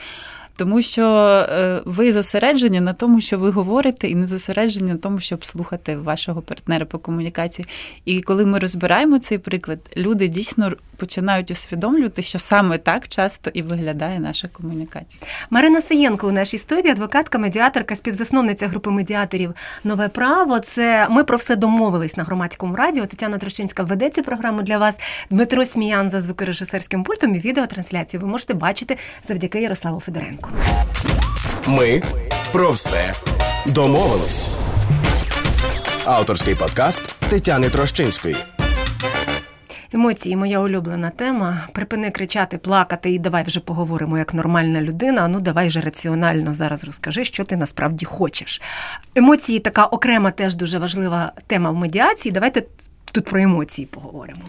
Тому 0.58 0.82
що 0.82 1.06
е, 1.50 1.82
ви 1.86 2.14
зосереджені 2.14 2.82
на 2.82 2.94
тому, 2.94 3.22
що 3.22 3.40
ви 3.40 3.50
говорите, 3.50 4.08
і 4.08 4.16
не 4.16 4.26
зосереджені 4.26 4.92
на 4.92 4.98
тому, 4.98 5.20
щоб 5.20 5.46
слухати 5.46 5.98
вашого 5.98 6.42
партнера 6.42 6.86
по 6.86 7.00
комунікації. 7.00 7.68
І 8.06 8.22
коли 8.22 8.46
ми 8.46 8.60
розбираємо 8.60 9.20
цей 9.20 9.38
приклад, 9.38 9.80
люди 9.98 10.28
дійсно 10.28 10.72
починають 10.96 11.52
усвідомлювати, 11.52 12.22
що 12.22 12.40
саме 12.40 12.78
так 12.78 13.08
часто 13.08 13.52
і 13.54 13.62
виглядає 13.62 14.20
наша 14.20 14.48
комунікація. 14.48 15.24
Марина 15.50 15.82
Саєнко 15.82 16.28
у 16.28 16.32
нашій 16.32 16.58
студії, 16.58 16.92
адвокатка, 16.92 17.38
медіаторка, 17.38 17.96
співзасновниця 17.96 18.68
групи 18.68 18.90
медіаторів 18.90 19.54
Нове 19.84 20.08
право. 20.08 20.60
Це 20.60 21.08
ми 21.10 21.24
про 21.24 21.38
все 21.38 21.56
домовились 21.56 22.18
на 22.18 22.24
громадському 22.24 22.76
радіо. 22.76 23.06
Тетяна 23.06 23.38
Трощинська 23.38 23.84
веде 23.84 24.10
цю 24.10 24.24
програму 24.24 24.62
для 24.62 24.78
вас. 24.78 25.00
Дмитро 25.30 25.66
Сміян 25.66 26.10
за 26.10 26.22
звукорежисерським 26.22 27.04
пультом 27.04 27.36
і 27.36 27.40
відеотрансляцію 27.40 28.22
ви 28.22 28.28
можете 28.28 28.54
бачити 28.54 28.98
завдяки 29.28 29.62
Ярославу 29.62 30.00
Федоренку. 30.46 31.72
Ми 31.72 32.02
про 32.52 32.72
все 32.72 33.14
домовились. 33.66 34.56
Авторський 36.06 36.56
подкаст 36.56 37.16
Тетяни 37.30 37.70
Трощинської. 37.70 38.36
Емоції, 39.94 40.36
моя 40.36 40.60
улюблена 40.60 41.10
тема. 41.10 41.68
Припини 41.74 42.12
кричати, 42.12 42.58
плакати 42.58 43.12
і 43.12 43.20
давай 43.20 43.44
вже 43.44 43.60
поговоримо 43.60 44.18
як 44.18 44.34
нормальна 44.34 44.82
людина. 44.82 45.28
Ну 45.28 45.40
давай 45.40 45.70
же 45.70 45.82
раціонально 45.82 46.54
зараз 46.54 46.84
розкажи, 46.84 47.26
що 47.26 47.44
ти 47.44 47.56
насправді 47.56 48.06
хочеш. 48.06 48.62
Емоції 49.16 49.60
така 49.60 49.86
окрема, 49.86 50.32
теж 50.32 50.56
дуже 50.56 50.80
важлива 50.80 51.32
тема 51.48 51.72
в 51.72 51.76
медіації. 51.76 52.32
Давайте 52.32 52.64
тут 53.12 53.26
про 53.26 53.42
емоції 53.42 53.86
поговоримо. 53.86 54.42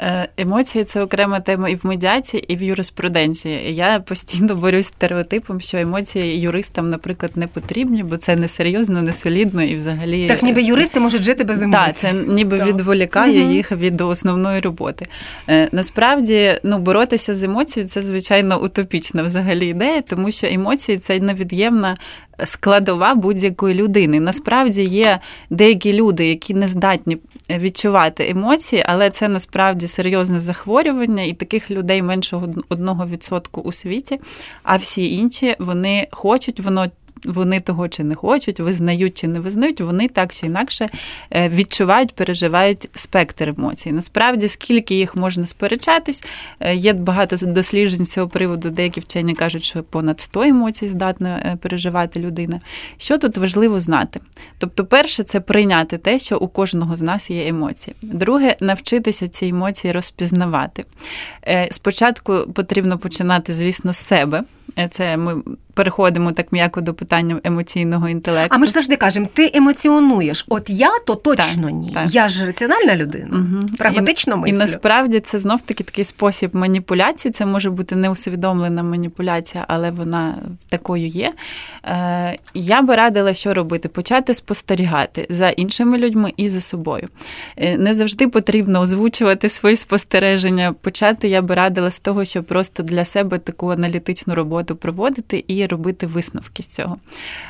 Е, 0.00 0.28
емоції 0.36 0.84
це 0.84 1.02
окрема 1.02 1.40
тема 1.40 1.68
і 1.68 1.74
в 1.74 1.86
медіації, 1.86 2.52
і 2.52 2.56
в 2.56 2.62
юриспруденції. 2.62 3.74
Я 3.74 4.00
постійно 4.00 4.54
борюсь 4.54 4.84
з 4.84 4.88
стереотипом, 4.88 5.60
що 5.60 5.78
емоції 5.78 6.40
юристам, 6.40 6.90
наприклад, 6.90 7.32
не 7.34 7.46
потрібні, 7.46 8.02
бо 8.02 8.16
це 8.16 8.36
несерйозно, 8.36 9.02
не 9.02 9.12
солідно 9.12 9.62
і 9.62 9.76
взагалі 9.76 10.28
так, 10.28 10.42
ніби 10.42 10.62
юристи 10.62 11.00
можуть 11.00 11.22
жити 11.22 11.44
без 11.44 11.62
емоцій. 11.62 11.78
Так, 11.86 11.96
це 11.96 12.12
ніби 12.12 12.64
відволікає 12.64 13.42
угу. 13.42 13.52
їх 13.52 13.72
від 13.72 14.00
основної 14.00 14.60
роботи. 14.60 15.06
Е, 15.48 15.68
насправді, 15.72 16.60
ну 16.62 16.78
боротися 16.78 17.34
з 17.34 17.42
емоцією 17.42 17.88
це 17.88 18.02
звичайно 18.02 18.62
утопічна 18.62 19.22
взагалі 19.22 19.66
ідея, 19.66 20.02
тому 20.02 20.30
що 20.30 20.46
емоції 20.46 20.98
це 20.98 21.18
невід'ємна 21.18 21.96
складова 22.44 23.14
будь-якої 23.14 23.74
людини. 23.74 24.20
Насправді 24.20 24.82
є 24.82 25.20
деякі 25.50 25.92
люди, 25.92 26.28
які 26.28 26.54
не 26.54 26.68
здатні 26.68 27.18
відчувати 27.50 28.30
емоції, 28.30 28.84
але 28.86 29.10
це 29.10 29.28
насправді 29.28 29.86
серйозне 29.86 30.40
захворювання, 30.40 31.22
і 31.22 31.32
таких 31.32 31.70
людей 31.70 32.02
менше 32.02 32.36
1% 32.36 33.60
у 33.60 33.72
світі. 33.72 34.20
А 34.62 34.76
всі 34.76 35.14
інші 35.16 35.56
вони 35.58 36.08
хочуть, 36.10 36.60
воно 36.60 36.86
вони 37.24 37.60
того 37.60 37.88
чи 37.88 38.04
не 38.04 38.14
хочуть, 38.14 38.60
визнають 38.60 39.16
чи 39.16 39.28
не 39.28 39.40
визнають, 39.40 39.80
вони 39.80 40.08
так 40.08 40.32
чи 40.32 40.46
інакше 40.46 40.88
е, 41.30 41.48
відчувають, 41.48 42.14
переживають 42.14 42.88
спектр 42.94 43.48
емоцій. 43.48 43.92
Насправді, 43.92 44.48
скільки 44.48 44.94
їх 44.94 45.16
можна 45.16 45.46
сперечатись, 45.46 46.24
е, 46.60 46.74
є 46.74 46.92
багато 46.92 47.36
досліджень 47.46 48.04
з 48.04 48.12
цього 48.12 48.28
приводу. 48.28 48.70
Деякі 48.70 49.00
вчені 49.00 49.34
кажуть, 49.34 49.62
що 49.62 49.82
понад 49.82 50.20
100 50.20 50.42
емоцій 50.42 50.88
здатна 50.88 51.42
е, 51.44 51.56
переживати 51.56 52.20
людина. 52.20 52.60
Що 52.98 53.18
тут 53.18 53.36
важливо 53.36 53.80
знати? 53.80 54.20
Тобто, 54.58 54.84
перше, 54.84 55.22
це 55.22 55.40
прийняти 55.40 55.98
те, 55.98 56.18
що 56.18 56.38
у 56.38 56.48
кожного 56.48 56.96
з 56.96 57.02
нас 57.02 57.30
є 57.30 57.48
емоції. 57.48 57.96
Друге, 58.02 58.56
навчитися 58.60 59.28
ці 59.28 59.46
емоції 59.46 59.92
розпізнавати. 59.92 60.84
Спочатку 61.70 62.52
потрібно 62.54 62.98
починати, 62.98 63.52
звісно, 63.52 63.92
з 63.92 64.06
себе. 64.06 64.42
Це 64.90 65.16
ми 65.16 65.42
переходимо 65.78 66.32
так 66.32 66.52
м'яко 66.52 66.80
до 66.80 66.94
питання 66.94 67.40
емоційного 67.44 68.08
інтелекту. 68.08 68.48
А 68.50 68.58
ми 68.58 68.66
ж 68.66 68.72
завжди 68.72 68.96
кажемо, 68.96 69.28
ти 69.32 69.50
емоціонуєш. 69.54 70.44
От 70.48 70.70
я 70.70 70.90
то 71.06 71.14
точно 71.14 71.62
так, 71.62 71.72
ні. 71.72 71.90
Так. 71.94 72.14
Я 72.14 72.28
ж 72.28 72.46
раціональна 72.46 72.96
людина, 72.96 73.28
угу. 73.32 73.68
прагматично 73.78 74.34
і, 74.34 74.36
мислю. 74.36 74.54
І 74.54 74.58
насправді 74.58 75.20
це 75.20 75.38
знов 75.38 75.62
таки 75.62 75.84
такий 75.84 76.04
спосіб 76.04 76.50
маніпуляції. 76.56 77.32
Це 77.32 77.46
може 77.46 77.70
бути 77.70 77.96
неусвідомлена 77.96 78.82
маніпуляція, 78.82 79.64
але 79.68 79.90
вона 79.90 80.34
такою 80.68 81.06
є. 81.06 81.32
Е, 81.84 82.36
Я 82.54 82.82
би 82.82 82.94
радила, 82.94 83.34
що 83.34 83.54
робити: 83.54 83.88
почати 83.88 84.34
спостерігати 84.34 85.26
за 85.30 85.48
іншими 85.48 85.98
людьми 85.98 86.32
і 86.36 86.48
за 86.48 86.60
собою. 86.60 87.08
Е, 87.56 87.76
не 87.76 87.94
завжди 87.94 88.28
потрібно 88.28 88.80
озвучувати 88.80 89.48
свої 89.48 89.76
спостереження. 89.76 90.72
Почати 90.72 91.28
я 91.28 91.42
би 91.42 91.54
радила 91.54 91.90
з 91.90 92.00
того, 92.00 92.24
щоб 92.24 92.44
просто 92.44 92.82
для 92.82 93.04
себе 93.04 93.38
таку 93.38 93.68
аналітичну 93.70 94.34
роботу 94.34 94.76
проводити 94.76 95.44
і 95.48 95.67
робити 95.68 96.06
висновки 96.06 96.62
з 96.62 96.66
цього. 96.66 96.96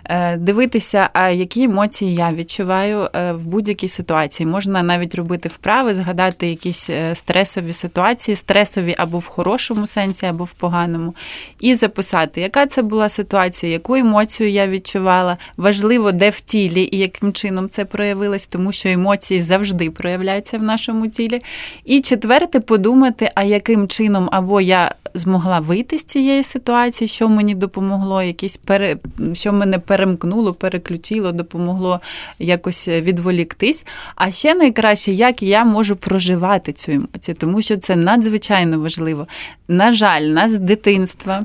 Е, 0.05 0.37
дивитися, 0.37 1.11
а 1.13 1.29
які 1.29 1.63
емоції 1.63 2.15
я 2.15 2.33
відчуваю 2.33 3.09
е, 3.15 3.33
в 3.33 3.47
будь-якій 3.47 3.89
ситуації. 3.89 4.47
Можна 4.47 4.83
навіть 4.83 5.15
робити 5.15 5.49
вправи, 5.49 5.95
згадати 5.95 6.49
якісь 6.49 6.91
е, 6.91 7.15
стресові 7.15 7.73
ситуації, 7.73 8.37
стресові 8.37 8.95
або 8.99 9.19
в 9.19 9.27
хорошому 9.27 9.87
сенсі, 9.87 10.27
або 10.27 10.45
в 10.45 10.53
поганому, 10.53 11.15
і 11.61 11.75
записати, 11.75 12.41
яка 12.41 12.67
це 12.67 12.83
була 12.83 13.09
ситуація, 13.09 13.73
яку 13.73 13.95
емоцію 13.95 14.51
я 14.51 14.67
відчувала. 14.69 15.37
Важливо, 15.57 16.13
де 16.13 16.31
в 16.31 16.41
тілі 16.41 16.89
і 16.93 16.99
яким 16.99 17.33
чином 17.33 17.69
це 17.69 17.85
проявилось, 17.85 18.47
тому 18.47 18.73
що 18.73 18.89
емоції 18.89 19.41
завжди 19.41 19.91
проявляються 19.91 20.59
в 20.59 20.63
нашому 20.63 21.09
тілі. 21.09 21.43
І 21.85 22.01
четверте, 22.01 22.61
подумати, 22.61 23.31
а 23.35 23.43
яким 23.43 23.89
чином 23.89 24.29
або 24.33 24.61
я 24.61 24.95
змогла 25.15 25.61
вийти 25.61 25.99
з 25.99 26.05
цієї 26.05 26.43
ситуації, 26.43 27.09
що 27.09 27.29
мені 27.29 27.55
допомогло, 27.55 28.08
якісь 28.23 28.57
пере... 28.57 28.97
що 29.33 29.53
мене 29.53 29.79
перемкнуло, 29.79 30.55
переключило, 30.55 31.33
допомогло 31.33 32.01
якось 32.39 32.89
відволіктись. 32.89 33.87
А 34.15 34.31
ще 34.31 34.55
найкраще, 34.55 35.13
як 35.13 35.43
я 35.43 35.65
можу 35.65 35.97
проживати 35.97 36.73
цю 36.73 36.93
емоцію, 36.93 37.35
тому 37.35 37.63
що 37.63 37.77
це 37.77 37.97
надзвичайно 37.97 38.81
важливо. 38.81 39.27
На 39.69 39.93
жаль, 39.93 40.23
нас 40.23 40.53
з 40.53 40.59
дитинства 40.59 41.45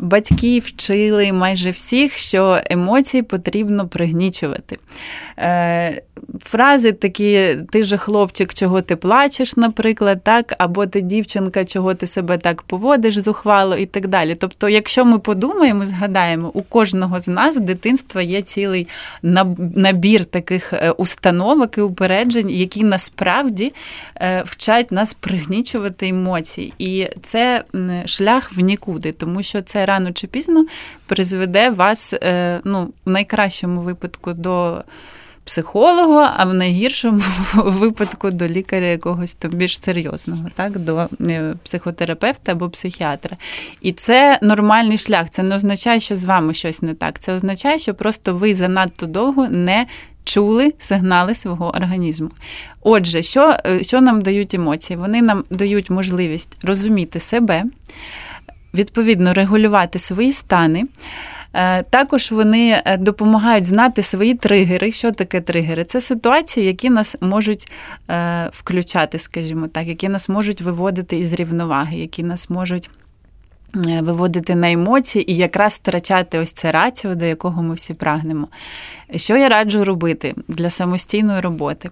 батьки 0.00 0.58
вчили 0.58 1.32
майже 1.32 1.70
всіх, 1.70 2.16
що 2.16 2.60
емоції 2.70 3.22
потрібно 3.22 3.88
пригнічувати. 3.88 4.78
Е, 5.38 6.02
Фрази 6.40 6.92
такі: 6.92 7.56
ти 7.70 7.82
же 7.82 7.96
хлопчик, 7.96 8.54
чого 8.54 8.82
ти 8.82 8.96
плачеш, 8.96 9.56
наприклад, 9.56 10.24
так, 10.24 10.54
або 10.58 10.86
ти 10.86 11.00
дівчинка, 11.00 11.64
чого 11.64 11.94
ти 11.94 12.06
себе 12.06 12.38
так 12.38 12.62
поводиш 12.62 13.18
зухвало 13.18 13.76
і 13.76 13.86
так 13.86 14.06
далі. 14.08 14.34
Тобто, 14.38 14.68
якщо 14.68 15.04
ми 15.04 15.18
подумаємо, 15.18 15.85
згадаємо, 15.86 16.50
у 16.54 16.62
кожного 16.62 17.20
з 17.20 17.28
нас 17.28 17.54
з 17.54 17.60
дитинства 17.60 18.22
є 18.22 18.42
цілий 18.42 18.88
набір 19.22 20.24
таких 20.24 20.72
е, 20.72 20.90
установок 20.90 21.78
і 21.78 21.80
упереджень, 21.80 22.50
які 22.50 22.84
насправді 22.84 23.72
е, 24.16 24.42
вчать 24.46 24.92
нас 24.92 25.14
пригнічувати 25.14 26.08
емоції. 26.08 26.72
І 26.78 27.08
це 27.22 27.64
шлях 28.06 28.52
в 28.52 28.60
нікуди, 28.60 29.12
тому 29.12 29.42
що 29.42 29.62
це 29.62 29.86
рано 29.86 30.12
чи 30.12 30.26
пізно 30.26 30.66
призведе 31.06 31.70
вас 31.70 32.12
е, 32.12 32.60
ну, 32.64 32.92
в 33.04 33.10
найкращому 33.10 33.80
випадку 33.80 34.32
до 34.32 34.84
психолога, 35.46 36.34
а 36.36 36.44
в 36.44 36.54
найгіршому 36.54 37.20
випадку 37.54 38.30
до 38.30 38.48
лікаря 38.48 38.86
якогось 38.86 39.34
там 39.34 39.50
більш 39.50 39.82
серйозного, 39.82 40.48
так, 40.54 40.78
до 40.78 41.08
е, 41.20 41.54
психотерапевта 41.64 42.52
або 42.52 42.70
психіатра. 42.70 43.36
І 43.80 43.92
це 43.92 44.38
нормальний 44.42 44.98
шлях. 44.98 45.30
Це 45.30 45.42
не 45.42 45.54
означає, 45.54 46.00
що 46.00 46.16
з 46.16 46.24
вами 46.24 46.54
щось 46.54 46.82
не 46.82 46.94
так. 46.94 47.18
Це 47.18 47.32
означає, 47.32 47.78
що 47.78 47.94
просто 47.94 48.34
ви 48.34 48.54
занадто 48.54 49.06
довго 49.06 49.48
не. 49.48 49.86
Чули 50.24 50.74
сигнали 50.78 51.34
свого 51.34 51.68
організму. 51.68 52.30
Отже, 52.80 53.22
що 53.22 53.56
е, 53.66 53.82
що 53.82 54.00
нам 54.00 54.22
дають 54.22 54.54
емоції? 54.54 54.96
Вони 54.96 55.22
нам 55.22 55.44
дають 55.50 55.90
можливість 55.90 56.64
розуміти 56.64 57.20
себе, 57.20 57.64
відповідно 58.74 59.34
регулювати 59.34 59.98
свої 59.98 60.32
стани. 60.32 60.84
Е, 61.56 61.82
також 61.82 62.32
вони 62.32 62.82
е, 62.84 62.96
допомагають 62.96 63.64
знати 63.64 64.02
свої 64.02 64.34
тригери. 64.34 64.92
Що 64.92 65.12
таке 65.12 65.40
тригери? 65.40 65.84
Це 65.84 66.00
ситуації, 66.00 66.66
які 66.66 66.90
нас 66.90 67.16
можуть 67.20 67.72
е, 68.10 68.50
включати, 68.52 69.18
скажімо 69.18 69.66
так, 69.66 69.86
які 69.86 70.08
нас 70.08 70.28
можуть 70.28 70.60
виводити 70.60 71.16
із 71.16 71.32
рівноваги, 71.32 71.98
які 71.98 72.22
нас 72.22 72.50
можуть. 72.50 72.90
Виводити 74.00 74.54
на 74.54 74.72
емоції 74.72 75.32
і 75.32 75.36
якраз 75.36 75.74
втрачати 75.74 76.38
ось 76.38 76.52
це 76.52 76.72
раціо, 76.72 77.14
до 77.14 77.24
якого 77.24 77.62
ми 77.62 77.74
всі 77.74 77.94
прагнемо. 77.94 78.48
Що 79.16 79.36
я 79.36 79.48
раджу 79.48 79.84
робити 79.84 80.34
для 80.48 80.70
самостійної 80.70 81.40
роботи? 81.40 81.90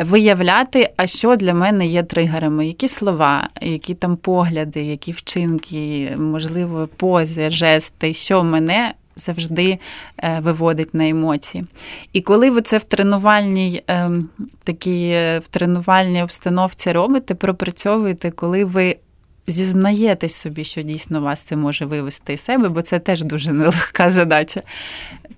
Виявляти, 0.00 0.90
а 0.96 1.06
що 1.06 1.36
для 1.36 1.54
мене 1.54 1.86
є 1.86 2.02
тригерами, 2.02 2.66
які 2.66 2.88
слова, 2.88 3.48
які 3.60 3.94
там 3.94 4.16
погляди, 4.16 4.80
які 4.80 5.12
вчинки, 5.12 6.12
можливо, 6.18 6.88
пози, 6.96 7.50
жести, 7.50 8.14
що 8.14 8.44
мене. 8.44 8.94
Завжди 9.18 9.78
е, 10.22 10.40
виводить 10.40 10.94
на 10.94 11.08
емоції. 11.08 11.64
І 12.12 12.20
коли 12.20 12.50
ви 12.50 12.62
це 12.62 12.76
в 12.76 12.84
тренувальній 12.84 13.82
ем, 13.86 14.28
такій 14.64 15.08
е, 15.08 15.38
в 15.38 15.48
тренувальній 15.48 16.22
обстановці 16.22 16.92
робите, 16.92 17.34
пропрацьовуєте, 17.34 18.30
коли 18.30 18.64
ви 18.64 18.96
зізнаєтесь 19.46 20.34
собі, 20.34 20.64
що 20.64 20.82
дійсно 20.82 21.20
вас 21.20 21.40
це 21.40 21.56
може 21.56 21.84
вивести 21.84 22.32
із 22.32 22.44
себе, 22.44 22.68
бо 22.68 22.82
це 22.82 22.98
теж 22.98 23.22
дуже 23.22 23.52
нелегка 23.52 24.10
задача 24.10 24.60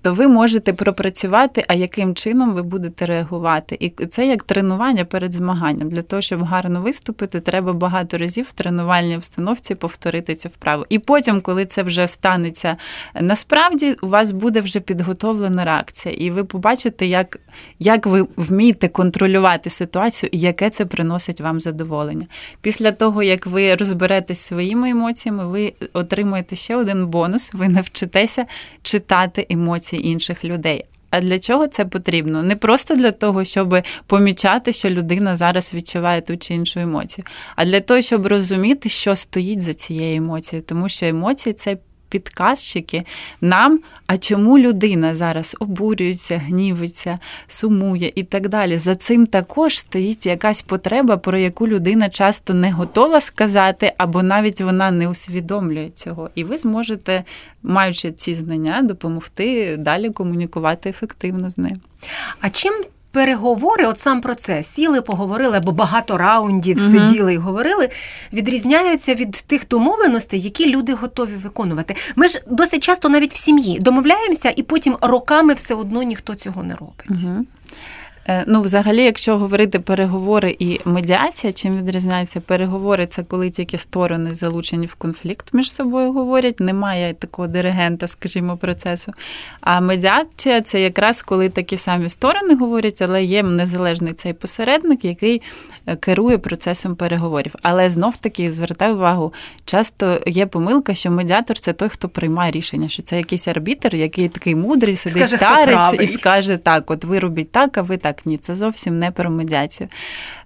то 0.01 0.13
ви 0.13 0.27
можете 0.27 0.73
пропрацювати, 0.73 1.65
а 1.67 1.73
яким 1.73 2.15
чином 2.15 2.53
ви 2.53 2.63
будете 2.63 3.05
реагувати. 3.05 3.77
І 3.79 3.89
це 3.89 4.27
як 4.27 4.43
тренування 4.43 5.05
перед 5.05 5.33
змаганням. 5.33 5.89
Для 5.89 6.01
того, 6.01 6.21
щоб 6.21 6.43
гарно 6.43 6.81
виступити, 6.81 7.39
треба 7.39 7.73
багато 7.73 8.17
разів 8.17 8.45
в 8.45 8.51
тренувальній 8.51 9.15
обстановці 9.15 9.75
повторити 9.75 10.35
цю 10.35 10.49
вправу. 10.49 10.85
І 10.89 10.99
потім, 10.99 11.41
коли 11.41 11.65
це 11.65 11.83
вже 11.83 12.07
станеться 12.07 12.77
насправді, 13.21 13.95
у 14.01 14.07
вас 14.07 14.31
буде 14.31 14.61
вже 14.61 14.79
підготовлена 14.79 15.65
реакція, 15.65 16.15
і 16.15 16.31
ви 16.31 16.43
побачите, 16.43 17.05
як, 17.05 17.37
як 17.79 18.05
ви 18.05 18.27
вмієте 18.35 18.87
контролювати 18.87 19.69
ситуацію 19.69 20.29
і 20.33 20.39
яке 20.39 20.69
це 20.69 20.85
приносить 20.85 21.41
вам 21.41 21.61
задоволення. 21.61 22.25
Після 22.61 22.91
того, 22.91 23.23
як 23.23 23.45
ви 23.45 23.75
розберетесь 23.75 24.39
своїми 24.39 24.89
емоціями, 24.89 25.47
ви 25.47 25.73
отримуєте 25.93 26.55
ще 26.55 26.75
один 26.75 27.07
бонус, 27.07 27.53
ви 27.53 27.69
навчитеся 27.69 28.45
читати 28.81 29.47
емоції 29.49 29.90
емоцій 29.91 30.07
інших 30.07 30.45
людей. 30.45 30.85
А 31.09 31.21
для 31.21 31.39
чого 31.39 31.67
це 31.67 31.85
потрібно? 31.85 32.43
Не 32.43 32.55
просто 32.55 32.95
для 32.95 33.11
того, 33.11 33.43
щоб 33.43 33.75
помічати, 34.07 34.73
що 34.73 34.89
людина 34.89 35.35
зараз 35.35 35.73
відчуває 35.73 36.21
ту 36.21 36.37
чи 36.37 36.53
іншу 36.53 36.79
емоцію, 36.79 37.25
а 37.55 37.65
для 37.65 37.79
того, 37.79 38.01
щоб 38.01 38.27
розуміти, 38.27 38.89
що 38.89 39.15
стоїть 39.15 39.61
за 39.61 39.73
цією 39.73 40.17
емоцією, 40.17 40.65
тому 40.67 40.89
що 40.89 41.05
емоції 41.05 41.53
це 41.53 41.77
підказчики 42.11 43.03
нам, 43.41 43.79
а 44.07 44.17
чому 44.17 44.59
людина 44.59 45.15
зараз 45.15 45.55
обурюється, 45.59 46.37
гнівиться, 46.37 47.17
сумує 47.47 48.11
і 48.15 48.23
так 48.23 48.49
далі. 48.49 48.77
За 48.77 48.95
цим 48.95 49.25
також 49.25 49.79
стоїть 49.79 50.25
якась 50.25 50.61
потреба, 50.61 51.17
про 51.17 51.37
яку 51.37 51.67
людина 51.67 52.09
часто 52.09 52.53
не 52.53 52.71
готова 52.71 53.21
сказати, 53.21 53.93
або 53.97 54.23
навіть 54.23 54.61
вона 54.61 54.91
не 54.91 55.07
усвідомлює 55.07 55.89
цього. 55.95 56.29
І 56.35 56.43
ви 56.43 56.57
зможете, 56.57 57.23
маючи 57.63 58.11
ці 58.11 58.33
знання, 58.33 58.81
допомогти 58.81 59.77
далі 59.77 60.09
комунікувати 60.09 60.89
ефективно 60.89 61.49
з 61.49 61.57
ним. 61.57 61.81
А 62.41 62.49
чим 62.49 62.73
переговори, 63.11 63.85
от 63.85 63.99
сам 63.99 64.21
процес, 64.21 64.73
сіли, 64.73 65.01
поговорили, 65.01 65.57
або 65.57 65.71
багато 65.71 66.17
раундів 66.17 66.77
угу. 66.81 66.91
сиділи 66.91 67.33
і 67.33 67.37
говорили, 67.37 67.89
відрізняються 68.33 69.15
від 69.15 69.31
тих 69.31 69.67
домовленостей, 69.67 70.41
які 70.41 70.69
люди 70.69 70.93
готові 70.93 71.35
виконувати. 71.35 71.95
Ми 72.15 72.27
ж 72.27 72.41
досить 72.47 72.83
часто 72.83 73.09
навіть 73.09 73.33
в 73.33 73.37
сім'ї 73.37 73.79
домовляємося, 73.79 74.53
і 74.55 74.63
потім 74.63 74.97
роками 75.01 75.53
все 75.53 75.73
одно 75.73 76.03
ніхто 76.03 76.35
цього 76.35 76.63
не 76.63 76.75
робить. 76.75 77.05
Угу. 77.09 77.45
Е, 78.27 78.43
ну, 78.47 78.61
взагалі, 78.61 79.03
якщо 79.03 79.37
говорити 79.37 79.79
переговори 79.79 80.55
і 80.59 80.79
медіація, 80.85 81.53
чим 81.53 81.77
відрізняється 81.77 82.41
переговори, 82.41 83.05
це 83.05 83.23
коли 83.23 83.49
тільки 83.49 83.77
сторони 83.77 84.35
залучені 84.35 84.85
в 84.85 84.95
конфлікт 84.95 85.53
між 85.53 85.73
собою 85.73 86.13
говорять, 86.13 86.59
немає 86.59 87.13
такого 87.13 87.47
диригента, 87.47 88.07
скажімо, 88.07 88.57
процесу. 88.57 89.13
А 89.61 89.79
медіація 89.79 90.61
це 90.61 90.81
якраз 90.81 91.21
коли 91.21 91.49
такі 91.49 91.77
самі 91.77 92.09
сторони 92.09 92.55
говорять, 92.55 93.01
але 93.01 93.23
є 93.23 93.43
незалежний 93.43 94.13
цей 94.13 94.33
посередник, 94.33 95.05
який 95.05 95.41
е, 95.85 95.95
керує 95.95 96.37
процесом 96.37 96.95
переговорів. 96.95 97.55
Але 97.61 97.89
знов 97.89 98.17
таки 98.17 98.51
звертаю 98.51 98.95
увагу, 98.95 99.33
часто 99.65 100.19
є 100.25 100.45
помилка, 100.45 100.93
що 100.93 101.11
медіатор 101.11 101.59
це 101.59 101.73
той, 101.73 101.89
хто 101.89 102.09
приймає 102.09 102.51
рішення, 102.51 102.89
що 102.89 103.03
це 103.03 103.17
якийсь 103.17 103.47
арбітр, 103.47 103.95
який 103.95 104.29
такий 104.29 104.55
мудрий, 104.55 104.95
сидить 104.95 105.29
старець 105.29 106.01
і 106.01 106.07
скаже 106.07 106.57
так: 106.57 106.91
от 106.91 107.03
ви 107.03 107.19
робіть 107.19 107.51
так, 107.51 107.77
а 107.77 107.81
ви 107.81 107.97
так 107.97 108.10
ні, 108.25 108.37
це 108.37 108.55
зовсім 108.55 108.99
не 108.99 109.11
про 109.11 109.29
медіацію. 109.29 109.89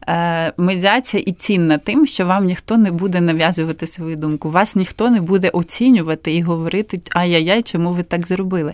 Е, 0.07 0.53
медіація 0.57 1.23
і 1.25 1.31
цінна 1.31 1.77
тим, 1.77 2.07
що 2.07 2.25
вам 2.25 2.45
ніхто 2.45 2.77
не 2.77 2.91
буде 2.91 3.21
нав'язувати 3.21 3.87
свою 3.87 4.15
думку, 4.15 4.51
вас 4.51 4.75
ніхто 4.75 5.09
не 5.09 5.21
буде 5.21 5.49
оцінювати 5.49 6.33
і 6.33 6.41
говорити 6.41 6.99
ай-яй-яй, 7.11 7.61
чому 7.61 7.91
ви 7.91 8.03
так 8.03 8.27
зробили. 8.27 8.73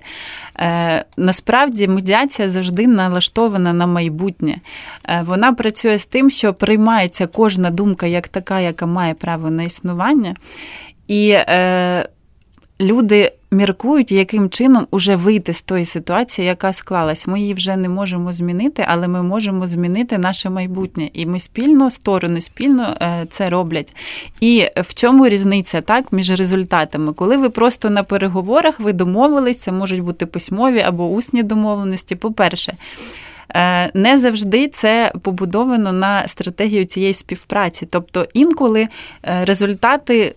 Е, 0.60 1.06
насправді 1.18 1.88
медіація 1.88 2.50
завжди 2.50 2.88
налаштована 2.88 3.74
на 3.74 3.88
майбутнє. 3.88 4.58
Е, 5.10 5.24
вона 5.26 5.54
працює 5.54 5.98
з 5.98 6.06
тим, 6.06 6.30
що 6.30 6.54
приймається 6.54 7.28
кожна 7.28 7.70
думка 7.70 8.08
як 8.08 8.28
така, 8.28 8.60
яка 8.60 8.86
має 8.86 9.14
право 9.14 9.50
на 9.50 9.64
існування. 9.64 10.36
І 11.08 11.38
люди 12.82 13.32
міркують, 13.52 14.12
яким 14.12 14.50
чином 14.50 14.88
уже 14.92 15.16
вийти 15.16 15.54
з 15.54 15.62
тої 15.62 15.86
ситуації, 15.86 16.48
яка 16.48 16.74
склалась. 16.74 17.28
Ми 17.28 17.40
її 17.40 17.54
вже 17.54 17.78
не 17.78 17.90
можемо 17.90 18.34
змінити, 18.34 18.86
але 18.88 19.08
ми 19.08 19.24
можемо 19.24 19.68
змінити 19.68 20.18
наше 20.18 20.50
майбутнє. 20.50 21.10
І 21.14 21.26
ми 21.26 21.40
спільно, 21.40 21.92
сторони 21.92 22.42
спільно 22.42 22.98
е, 23.02 23.26
це 23.30 23.50
роблять. 23.50 23.96
І 24.42 24.68
в 24.78 24.94
чому 24.94 25.28
різниця 25.28 25.82
так 25.82 26.12
між 26.12 26.32
результатами? 26.32 27.14
Коли 27.14 27.38
ви 27.38 27.50
просто 27.50 27.90
на 27.90 28.04
переговорах 28.04 28.80
ви 28.80 28.94
домовились, 28.94 29.60
це 29.60 29.72
можуть 29.72 30.02
бути 30.02 30.26
письмові 30.26 30.80
або 30.80 31.08
усні 31.08 31.44
домовленості. 31.44 32.16
По-перше, 32.16 32.74
е, 33.56 33.92
не 33.94 34.18
завжди 34.18 34.68
це 34.68 35.14
побудовано 35.22 35.92
на 35.92 36.28
стратегію 36.28 36.86
цієї 36.86 37.14
співпраці. 37.14 37.88
Тобто 37.92 38.28
інколи 38.34 38.88
е, 39.24 39.46
результати 39.46 40.36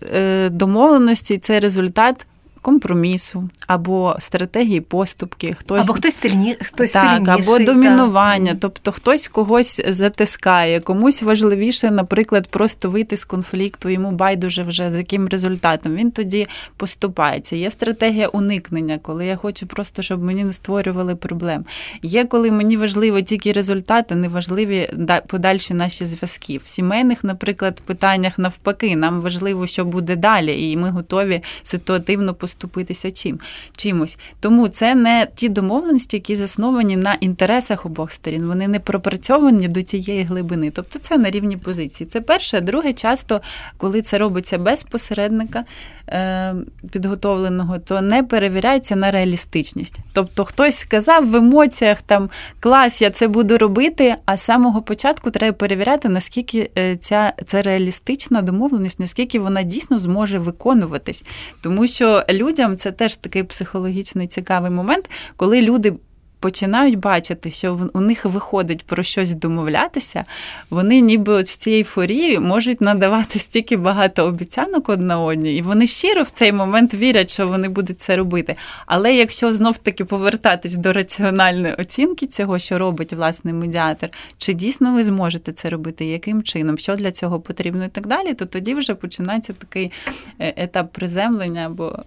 домовленості 0.51 1.37
це 1.37 1.59
результат 1.59 2.25
компромісу 2.65 3.49
або 3.67 4.15
стратегії 4.19 4.81
поступки, 4.81 5.55
хтось 5.59 5.85
або 5.85 5.93
хтось 5.93 6.15
сильні, 6.15 6.57
хтось 6.61 6.91
так, 6.91 7.25
сильніший, 7.25 7.55
або 7.55 7.65
домінування, 7.65 8.51
так. 8.51 8.59
тобто 8.59 8.91
хтось 8.91 9.27
когось 9.27 9.81
затискає, 9.87 10.79
комусь 10.79 11.23
важливіше, 11.23 11.91
наприклад, 11.91 12.47
просто 12.47 12.89
вийти 12.89 13.17
з 13.17 13.25
конфлікту, 13.25 13.89
йому 13.89 14.11
байдуже 14.11 14.63
вже 14.63 14.91
з 14.91 14.97
яким 14.97 15.27
результатом. 15.27 15.95
Він 15.95 16.11
тоді 16.11 16.47
поступається. 16.77 17.55
Є 17.55 17.71
стратегія 17.71 18.27
уникнення, 18.27 18.99
коли 19.01 19.25
я 19.25 19.35
хочу 19.35 19.67
просто, 19.67 20.01
щоб 20.01 20.23
мені 20.23 20.43
не 20.43 20.53
створювали 20.53 21.15
проблем. 21.15 21.65
Є 22.01 22.25
коли 22.25 22.51
мені 22.51 22.77
важливо 22.77 23.21
тільки 23.21 23.51
результати, 23.51 24.15
не 24.15 24.27
важливі 24.27 24.89
подальші 25.27 25.73
наші 25.73 26.05
зв'язки. 26.05 26.59
В 26.63 26.67
сімейних, 26.67 27.23
наприклад, 27.23 27.81
питаннях 27.81 28.39
навпаки, 28.39 28.95
нам 28.95 29.21
важливо, 29.21 29.67
що 29.67 29.85
буде 29.85 30.15
далі, 30.15 30.71
і 30.71 30.77
ми 30.77 30.89
готові 30.89 31.41
ситуативно 31.63 32.33
поступати 32.33 32.54
поступитися 32.55 33.11
чим 33.11 33.39
чимось. 33.77 34.17
Тому 34.39 34.67
це 34.67 34.95
не 34.95 35.27
ті 35.35 35.49
домовленості, 35.49 36.17
які 36.17 36.35
засновані 36.35 36.97
на 36.97 37.13
інтересах 37.13 37.85
обох 37.85 38.11
сторін. 38.11 38.47
Вони 38.47 38.67
не 38.67 38.79
пропрацьовані 38.79 39.67
до 39.67 39.81
тієї 39.81 40.23
глибини. 40.23 40.71
Тобто 40.71 40.99
це 40.99 41.17
на 41.17 41.29
рівні 41.29 41.57
позиції. 41.57 42.09
Це 42.09 42.21
перше, 42.21 42.61
друге, 42.61 42.93
часто, 42.93 43.41
коли 43.77 44.01
це 44.01 44.17
робиться 44.17 44.57
без 44.57 44.83
посередника 44.83 45.63
е, 46.09 46.55
підготовленого, 46.91 47.79
то 47.79 48.01
не 48.01 48.23
перевіряється 48.23 48.95
на 48.95 49.11
реалістичність. 49.11 49.95
Тобто 50.13 50.45
хтось 50.45 50.77
сказав 50.77 51.29
в 51.29 51.35
емоціях 51.35 52.01
там 52.01 52.29
клас, 52.59 53.01
я 53.01 53.09
це 53.09 53.27
буду 53.27 53.57
робити, 53.57 54.15
а 54.25 54.37
з 54.37 54.41
самого 54.41 54.81
початку 54.81 55.31
треба 55.31 55.53
перевіряти, 55.53 56.09
наскільки 56.09 56.69
е, 56.77 56.95
ця 56.95 57.33
це 57.45 57.61
реалістична 57.61 58.41
домовленість, 58.41 58.99
наскільки 58.99 59.39
вона 59.39 59.63
дійсно 59.63 59.99
зможе 59.99 60.39
виконуватись. 60.39 61.23
Тому 61.61 61.87
що 61.87 62.23
людям 62.45 62.77
це 62.77 62.91
теж 62.91 63.15
такий 63.15 63.43
психологічний 63.43 64.27
цікавий 64.27 64.71
момент, 64.71 65.09
коли 65.35 65.61
люди 65.61 65.93
починають 66.45 66.99
бачити, 66.99 67.51
що 67.51 67.89
у 67.93 68.01
них 68.01 68.25
виходить 68.25 68.85
про 68.85 69.03
щось 69.03 69.31
домовлятися, 69.31 70.23
вони 70.69 70.99
ніби 71.01 71.33
от 71.33 71.45
в 71.45 71.55
цій 71.55 71.71
ейфорії 71.71 72.39
можуть 72.39 72.81
надавати 72.81 73.39
стільки 73.39 73.77
багато 73.77 74.25
обіцянок 74.25 74.89
одна 74.89 75.19
одній, 75.19 75.57
і 75.57 75.61
вони 75.61 75.87
щиро 75.87 76.23
в 76.23 76.29
цей 76.29 76.51
момент 76.51 76.93
вірять, 76.93 77.29
що 77.29 77.47
вони 77.47 77.69
будуть 77.69 77.99
це 77.99 78.15
робити. 78.15 78.55
Але 78.85 79.15
якщо 79.15 79.53
знов-таки 79.53 80.05
повертатись 80.05 80.75
до 80.75 80.93
раціональної 80.93 81.73
оцінки 81.73 82.27
цього, 82.27 82.59
що 82.59 82.77
робить 82.77 83.13
власний 83.13 83.53
медіатор, 83.53 84.09
чи 84.37 84.53
дійсно 84.53 84.93
ви 84.93 85.03
зможете 85.03 85.51
це 85.51 85.69
робити, 85.69 86.05
яким 86.05 86.43
чином, 86.43 86.77
що 86.77 86.95
для 86.95 87.11
цього 87.11 87.39
потрібно 87.39 87.85
і 87.85 87.89
так 87.89 88.07
далі, 88.07 88.33
то 88.33 88.45
тоді 88.45 88.73
вже 88.73 88.95
починається 88.95 89.53
такий 89.53 89.91
е, 90.39 90.53
етап 90.57 90.93
приземлення 90.93 91.65
або 91.65 91.99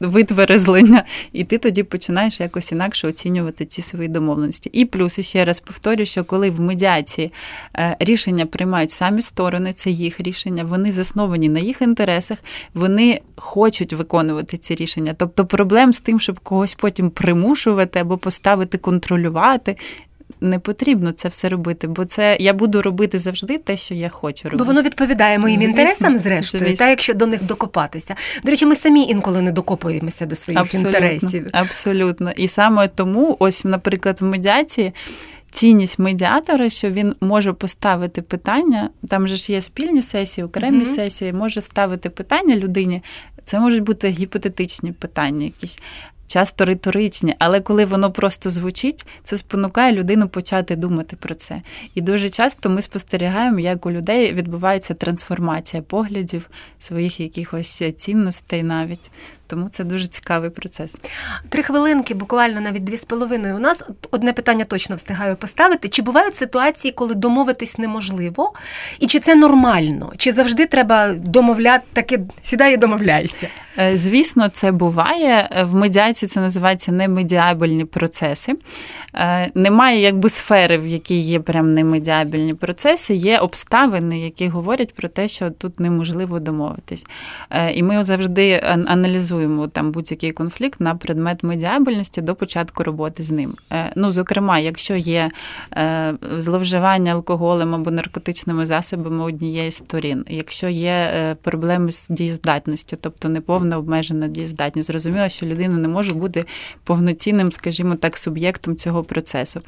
витверезлення, 0.00 1.04
і 1.32 1.44
ти 1.44 1.58
тоді 1.58 1.82
починаєш 1.82 2.40
якось 2.40 2.72
інакше 2.72 3.08
оцінювати 3.08 3.64
ці 3.74 3.82
свої 3.82 4.08
домовленості. 4.08 4.70
І 4.72 4.84
плюс 4.84 5.20
ще 5.20 5.44
раз 5.44 5.60
повторюю, 5.60 6.06
що 6.06 6.24
коли 6.24 6.50
в 6.50 6.60
медіації 6.60 7.32
е, 7.76 7.96
рішення 7.98 8.46
приймають 8.46 8.90
самі 8.90 9.22
сторони, 9.22 9.72
це 9.72 9.90
їх 9.90 10.20
рішення, 10.20 10.64
вони 10.64 10.92
засновані 10.92 11.48
на 11.48 11.60
їх 11.60 11.82
інтересах, 11.82 12.38
вони 12.74 13.20
хочуть 13.36 13.92
виконувати 13.92 14.56
ці 14.56 14.74
рішення. 14.74 15.14
Тобто 15.18 15.46
проблем 15.46 15.92
з 15.92 16.00
тим, 16.00 16.20
щоб 16.20 16.40
когось 16.40 16.74
потім 16.74 17.10
примушувати 17.10 17.98
або 17.98 18.18
поставити 18.18 18.78
контролювати 18.78 19.76
не 20.40 20.58
потрібно 20.58 21.12
це 21.12 21.28
все 21.28 21.48
робити, 21.48 21.86
бо 21.86 22.04
це 22.04 22.36
я 22.40 22.52
буду 22.52 22.82
робити 22.82 23.18
завжди 23.18 23.58
те, 23.58 23.76
що 23.76 23.94
я 23.94 24.08
хочу 24.08 24.48
робити. 24.48 24.58
Бо 24.58 24.64
воно 24.64 24.82
відповідає 24.82 25.38
моїм 25.38 25.56
Звісно, 25.56 25.70
інтересам, 25.70 26.16
зрештою, 26.18 26.64
звісно. 26.66 26.84
та 26.84 26.90
якщо 26.90 27.14
до 27.14 27.26
них 27.26 27.42
докопатися. 27.42 28.14
До 28.44 28.50
речі, 28.50 28.66
ми 28.66 28.76
самі 28.76 29.02
інколи 29.02 29.42
не 29.42 29.52
докопуємося 29.52 30.26
до 30.26 30.34
своїх 30.34 30.60
абсолютно, 30.60 30.88
інтересів. 30.90 31.46
Абсолютно. 31.52 32.30
І 32.30 32.48
саме 32.48 32.88
тому, 32.88 33.36
ось, 33.38 33.64
наприклад, 33.64 34.16
в 34.20 34.24
медіації. 34.24 34.92
Цінність 35.50 35.98
медіатора, 35.98 36.70
що 36.70 36.90
він 36.90 37.14
може 37.20 37.52
поставити 37.52 38.22
питання, 38.22 38.90
там 39.08 39.28
же 39.28 39.36
ж 39.36 39.52
є 39.52 39.60
спільні 39.60 40.02
сесії, 40.02 40.44
окремі 40.44 40.76
Мгм. 40.84 40.94
сесії, 40.94 41.32
може 41.32 41.60
ставити 41.60 42.10
питання 42.10 42.56
людині. 42.56 43.02
Це 43.44 43.60
можуть 43.60 43.82
бути 43.82 44.08
гіпотетичні 44.08 44.92
питання, 44.92 45.44
якісь 45.44 45.78
часто 46.26 46.64
риторичні, 46.64 47.34
але 47.38 47.60
коли 47.60 47.84
воно 47.84 48.12
просто 48.12 48.50
звучить, 48.50 49.06
це 49.22 49.38
спонукає 49.38 49.92
людину 49.92 50.28
почати 50.28 50.76
думати 50.76 51.16
про 51.16 51.34
це. 51.34 51.62
І 51.94 52.00
дуже 52.00 52.30
часто 52.30 52.70
ми 52.70 52.82
спостерігаємо, 52.82 53.58
як 53.58 53.86
у 53.86 53.90
людей 53.90 54.32
відбувається 54.32 54.94
трансформація 54.94 55.82
поглядів, 55.82 56.50
своїх 56.78 57.20
якихось 57.20 57.82
цінностей 57.96 58.62
навіть. 58.62 59.10
Тому 59.54 59.68
це 59.68 59.84
дуже 59.84 60.06
цікавий 60.06 60.50
процес. 60.50 60.96
Три 61.48 61.62
хвилинки, 61.62 62.14
буквально 62.14 62.60
навіть 62.60 62.84
дві 62.84 62.96
з 62.96 63.04
половиною. 63.04 63.56
У 63.56 63.58
нас 63.58 63.82
одне 64.10 64.32
питання 64.32 64.64
точно 64.64 64.96
встигаю 64.96 65.36
поставити. 65.36 65.88
Чи 65.88 66.02
бувають 66.02 66.34
ситуації, 66.34 66.92
коли 66.92 67.14
домовитись 67.14 67.78
неможливо? 67.78 68.52
І 69.00 69.06
чи 69.06 69.18
це 69.20 69.34
нормально? 69.34 70.12
Чи 70.16 70.32
завжди 70.32 70.66
треба 70.66 71.12
домовляти 71.14 71.84
таки 71.92 72.20
сідай 72.42 72.74
і 72.74 72.76
домовляйся? 72.76 73.46
Е, 73.78 73.96
Звісно, 73.96 74.48
це 74.48 74.72
буває. 74.72 75.48
Е, 75.56 75.64
В 75.64 75.74
медіації 75.74 76.28
це 76.28 76.40
називається 76.40 76.92
немедіабельні 76.92 77.84
процеси. 77.84 78.52
Е, 79.14 79.50
Немає 79.54 80.00
якби 80.00 80.28
сфери, 80.28 80.78
в 80.78 80.86
якій 80.86 81.18
є 81.18 81.40
прям 81.40 81.74
немедіабельні 81.74 82.54
процеси, 82.54 83.14
є 83.14 83.38
обставини, 83.38 84.20
які 84.20 84.48
говорять 84.48 84.94
про 84.94 85.08
те, 85.08 85.28
що 85.28 85.50
тут 85.50 85.80
неможливо 85.80 86.40
домовитись. 86.40 87.04
І 87.74 87.82
ми 87.82 88.04
завжди 88.04 88.60
ан- 88.70 88.86
аналізуємо 89.44 89.68
там 89.68 89.92
будь-який 89.92 90.32
конфлікт 90.32 90.80
на 90.80 90.94
предмет 90.94 91.42
медіабельності 91.42 92.20
до 92.20 92.34
початку 92.34 92.84
роботи 92.84 93.22
з 93.22 93.30
ним. 93.30 93.56
Е, 93.72 93.92
Ну, 93.96 94.12
зокрема, 94.12 94.58
якщо 94.58 94.96
є 94.96 95.30
е, 95.72 96.14
зловживання 96.38 97.12
алкоголем 97.12 97.74
або 97.74 97.90
наркотичними 97.90 98.66
засобами 98.66 99.24
однієї 99.24 99.70
з 99.70 99.74
сторін, 99.74 100.24
якщо 100.28 100.68
є 100.68 100.90
е, 100.90 101.34
проблеми 101.34 101.92
з 101.92 102.08
дієздатністю, 102.08 102.96
тобто 103.00 103.28
неповна 103.28 103.78
обмежена 103.78 104.28
дієздатність, 104.28 104.88
зрозуміло, 104.88 105.28
що 105.28 105.46
людина 105.46 105.78
не 105.78 105.88
може 105.88 106.14
бути 106.14 106.44
повноцінним, 106.84 107.52
скажімо 107.52 107.94
так, 107.94 108.16
суб'єктом 108.16 108.76
цього 108.76 109.04
процесу. 109.04 109.60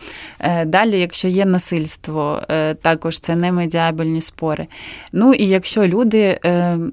Далі, 0.67 1.01
якщо 1.01 1.29
є 1.29 1.45
насильство, 1.45 2.43
також 2.83 3.21
це 3.21 3.37
не 3.37 3.53
медіабельні 3.53 4.21
спори. 4.21 4.67
Ну 5.13 5.35
і 5.35 5.47
якщо 5.47 5.87
люди 5.87 6.39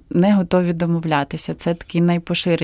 не 0.09 0.33
готові 0.33 0.73
домовлятися, 0.73 1.53
це 1.53 1.73
такий 1.73 2.01
найпоширеніший, 2.01 2.62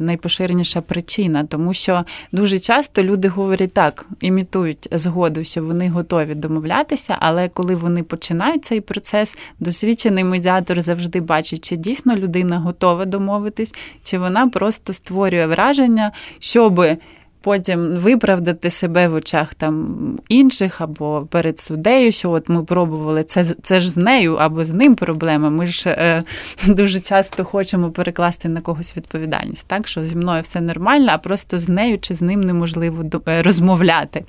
найпоширеніша 0.00 0.80
причина, 0.80 1.44
тому 1.44 1.74
що 1.74 2.04
дуже 2.32 2.58
часто 2.58 3.02
люди 3.02 3.28
говорять 3.28 3.72
так, 3.72 4.06
імітують 4.20 4.88
згоду, 4.92 5.44
що 5.44 5.64
вони 5.64 5.88
готові 5.88 6.34
домовлятися, 6.34 7.16
але 7.20 7.48
коли 7.48 7.74
вони 7.74 8.02
починають 8.02 8.64
цей 8.64 8.80
процес, 8.80 9.36
досвідчений 9.60 10.24
медіатор 10.24 10.80
завжди 10.80 11.20
бачить, 11.20 11.68
чи 11.68 11.76
дійсно 11.76 12.16
людина 12.16 12.58
готова 12.58 13.04
домовитись, 13.04 13.74
чи 14.02 14.18
вона 14.18 14.48
просто 14.48 14.92
створює 14.92 15.46
враження, 15.46 16.12
щоби. 16.38 16.96
Потім 17.46 17.96
виправдати 17.96 18.70
себе 18.70 19.08
в 19.08 19.14
очах 19.14 19.54
там 19.54 19.96
інших 20.28 20.80
або 20.80 21.26
перед 21.30 21.58
суддею, 21.58 22.12
що 22.12 22.30
от 22.30 22.48
ми 22.48 22.64
пробували 22.64 23.24
це 23.24 23.44
це 23.44 23.80
ж 23.80 23.90
з 23.90 23.96
нею 23.96 24.34
або 24.34 24.64
з 24.64 24.70
ним 24.70 24.94
проблема. 24.94 25.50
Ми 25.50 25.66
ж 25.66 25.90
е, 25.90 26.22
дуже 26.66 27.00
часто 27.00 27.44
хочемо 27.44 27.90
перекласти 27.90 28.48
на 28.48 28.60
когось 28.60 28.96
відповідальність, 28.96 29.66
так 29.68 29.88
що 29.88 30.04
зі 30.04 30.16
мною 30.16 30.42
все 30.42 30.60
нормально, 30.60 31.10
а 31.12 31.18
просто 31.18 31.58
з 31.58 31.68
нею 31.68 31.98
чи 31.98 32.14
з 32.14 32.22
ним 32.22 32.40
неможливо 32.40 33.04
е, 33.28 33.42
розмовляти. 33.42 34.24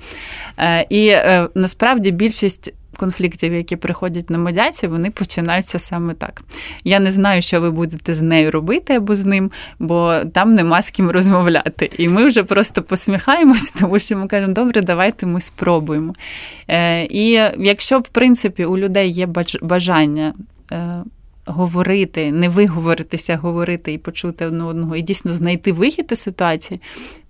Е, 0.58 0.86
і 0.90 1.08
е, 1.08 1.48
насправді 1.54 2.10
більшість. 2.10 2.74
Конфліктів, 2.98 3.54
які 3.54 3.76
приходять 3.76 4.30
на 4.30 4.38
медіацію, 4.38 4.90
вони 4.90 5.10
починаються 5.10 5.78
саме 5.78 6.14
так. 6.14 6.42
Я 6.84 7.00
не 7.00 7.10
знаю, 7.10 7.42
що 7.42 7.60
ви 7.60 7.70
будете 7.70 8.14
з 8.14 8.20
нею 8.20 8.50
робити 8.50 8.94
або 8.94 9.14
з 9.16 9.24
ним, 9.24 9.50
бо 9.78 10.14
там 10.34 10.54
нема 10.54 10.82
з 10.82 10.90
ким 10.90 11.10
розмовляти. 11.10 11.90
І 11.98 12.08
ми 12.08 12.26
вже 12.26 12.42
просто 12.42 12.82
посміхаємось, 12.82 13.70
тому 13.80 13.98
що 13.98 14.16
ми 14.16 14.26
кажемо, 14.26 14.52
добре, 14.52 14.80
давайте 14.80 15.26
ми 15.26 15.40
спробуємо. 15.40 16.14
Е, 16.68 17.04
і 17.04 17.30
якщо, 17.58 17.98
в 17.98 18.08
принципі, 18.08 18.64
у 18.64 18.78
людей 18.78 19.10
є 19.10 19.26
баж- 19.26 19.64
бажання. 19.64 20.34
Говорити, 21.50 22.32
не 22.32 22.48
виговоритися, 22.48 23.36
говорити 23.36 23.92
і 23.92 23.98
почути 23.98 24.46
одне 24.46 24.64
одного, 24.64 24.96
і 24.96 25.02
дійсно 25.02 25.32
знайти 25.32 25.72
вихід 25.72 26.08
із 26.12 26.18
ситуації, 26.18 26.80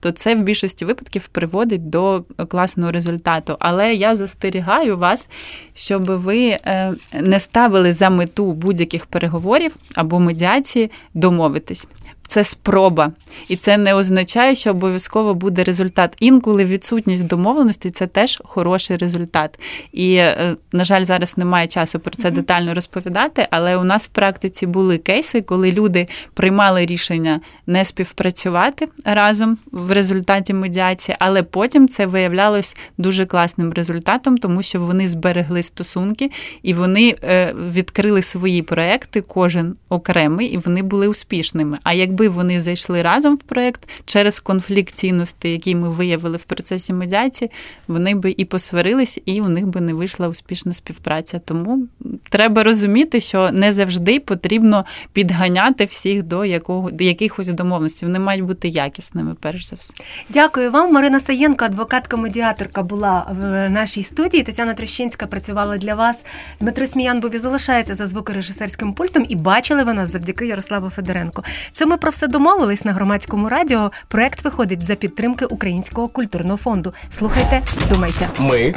то 0.00 0.10
це 0.10 0.34
в 0.34 0.42
більшості 0.42 0.84
випадків 0.84 1.28
приводить 1.28 1.90
до 1.90 2.24
класного 2.48 2.92
результату. 2.92 3.56
Але 3.60 3.94
я 3.94 4.16
застерігаю 4.16 4.98
вас, 4.98 5.28
щоб 5.74 6.04
ви 6.04 6.48
е, 6.48 6.94
не 7.20 7.40
ставили 7.40 7.92
за 7.92 8.10
мету 8.10 8.52
будь-яких 8.52 9.06
переговорів 9.06 9.76
або 9.94 10.20
медіації 10.20 10.90
домовитись. 11.14 11.86
Це 12.28 12.44
спроба, 12.44 13.12
і 13.48 13.56
це 13.56 13.76
не 13.76 13.94
означає, 13.94 14.54
що 14.54 14.70
обов'язково 14.70 15.34
буде 15.34 15.64
результат. 15.64 16.16
Інколи 16.20 16.64
відсутність 16.64 17.26
домовленості 17.26 17.90
це 17.90 18.06
теж 18.06 18.42
хороший 18.44 18.96
результат. 18.96 19.60
І, 19.92 20.14
е, 20.14 20.56
на 20.72 20.84
жаль, 20.84 21.04
зараз 21.04 21.38
немає 21.38 21.66
часу 21.66 21.98
про 21.98 22.10
це 22.10 22.30
детально 22.30 22.74
розповідати, 22.74 23.48
але 23.50 23.76
у 23.76 23.84
нас 23.84 24.06
в 24.06 24.08
практиці 24.08 24.66
були 24.66 24.98
кейси, 24.98 25.42
коли 25.42 25.72
люди 25.72 26.06
приймали 26.34 26.86
рішення 26.86 27.40
не 27.66 27.84
співпрацювати 27.84 28.88
разом 29.04 29.58
в 29.72 29.92
результаті 29.92 30.54
медіації, 30.54 31.16
але 31.18 31.42
потім 31.42 31.88
це 31.88 32.06
виявлялось 32.06 32.76
дуже 32.98 33.26
класним 33.26 33.72
результатом, 33.72 34.38
тому 34.38 34.62
що 34.62 34.80
вони 34.80 35.08
зберегли 35.08 35.62
стосунки 35.62 36.30
і 36.62 36.74
вони 36.74 37.14
е, 37.24 37.54
відкрили 37.72 38.22
свої 38.22 38.62
проекти, 38.62 39.20
кожен 39.20 39.76
окремий, 39.88 40.46
і 40.46 40.56
вони 40.56 40.82
були 40.82 41.08
успішними. 41.08 41.78
А 41.82 41.92
якби 41.92 42.17
вони 42.26 42.60
зайшли 42.60 43.02
разом 43.02 43.36
в 43.36 43.38
проект 43.38 43.88
через 44.04 44.40
конфлікт 44.40 44.94
цінностей, 44.94 45.52
який 45.52 45.74
ми 45.74 45.88
виявили 45.88 46.36
в 46.36 46.42
процесі 46.42 46.92
медіації, 46.92 47.50
вони 47.88 48.14
би 48.14 48.34
і 48.36 48.44
посварились, 48.44 49.20
і 49.24 49.40
у 49.40 49.48
них 49.48 49.66
би 49.66 49.80
не 49.80 49.94
вийшла 49.94 50.28
успішна 50.28 50.72
співпраця. 50.72 51.40
Тому 51.44 51.86
треба 52.30 52.62
розуміти, 52.64 53.20
що 53.20 53.50
не 53.50 53.72
завжди 53.72 54.20
потрібно 54.20 54.84
підганяти 55.12 55.84
всіх 55.84 56.22
до 56.22 56.44
якого 56.44 56.90
до 56.90 57.04
якихось 57.04 57.48
домовленостей. 57.48 58.06
Вони 58.06 58.18
мають 58.18 58.44
бути 58.44 58.68
якісними, 58.68 59.36
перш 59.40 59.66
за 59.66 59.76
все. 59.76 59.94
Дякую 60.28 60.70
вам. 60.70 60.92
Марина 60.92 61.20
Саєнко, 61.20 61.64
адвокатка-медіаторка, 61.64 62.82
була 62.82 63.26
в 63.40 63.68
нашій 63.68 64.02
студії. 64.02 64.42
Тетяна 64.42 64.74
Трещинська 64.74 65.26
працювала 65.26 65.76
для 65.76 65.94
вас. 65.94 66.16
Дмитро 66.60 66.86
Сміян 66.86 67.20
був 67.20 67.34
і 67.34 67.38
залишається 67.38 67.94
за 67.94 68.06
звукорежисерським 68.06 68.92
пультом, 68.92 69.26
і 69.28 69.36
бачили 69.36 69.84
ви 69.84 69.92
нас 69.92 70.12
завдяки 70.12 70.46
Ярославу 70.46 70.90
Федоренко. 70.90 71.44
Це 71.72 71.86
ми 71.86 71.96
про 72.08 72.12
все 72.12 72.28
домовились 72.28 72.84
на 72.84 72.92
громадському 72.92 73.48
радіо. 73.48 73.90
Проект 74.08 74.44
виходить 74.44 74.82
за 74.82 74.94
підтримки 74.94 75.44
Українського 75.44 76.08
культурного 76.08 76.56
фонду. 76.56 76.94
Слухайте, 77.18 77.62
думайте. 77.90 78.28
Ми 78.38 78.74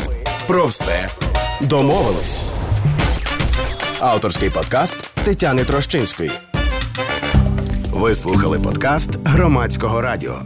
про 0.47 0.65
все 0.65 1.09
домовились. 1.61 2.41
Авторський 3.99 4.49
подкаст 4.49 5.11
Тетяни 5.23 5.65
Трощинської. 5.65 6.31
Ви 7.91 8.15
слухали 8.15 8.59
подкаст 8.59 9.19
громадського 9.25 10.01
радіо. 10.01 10.41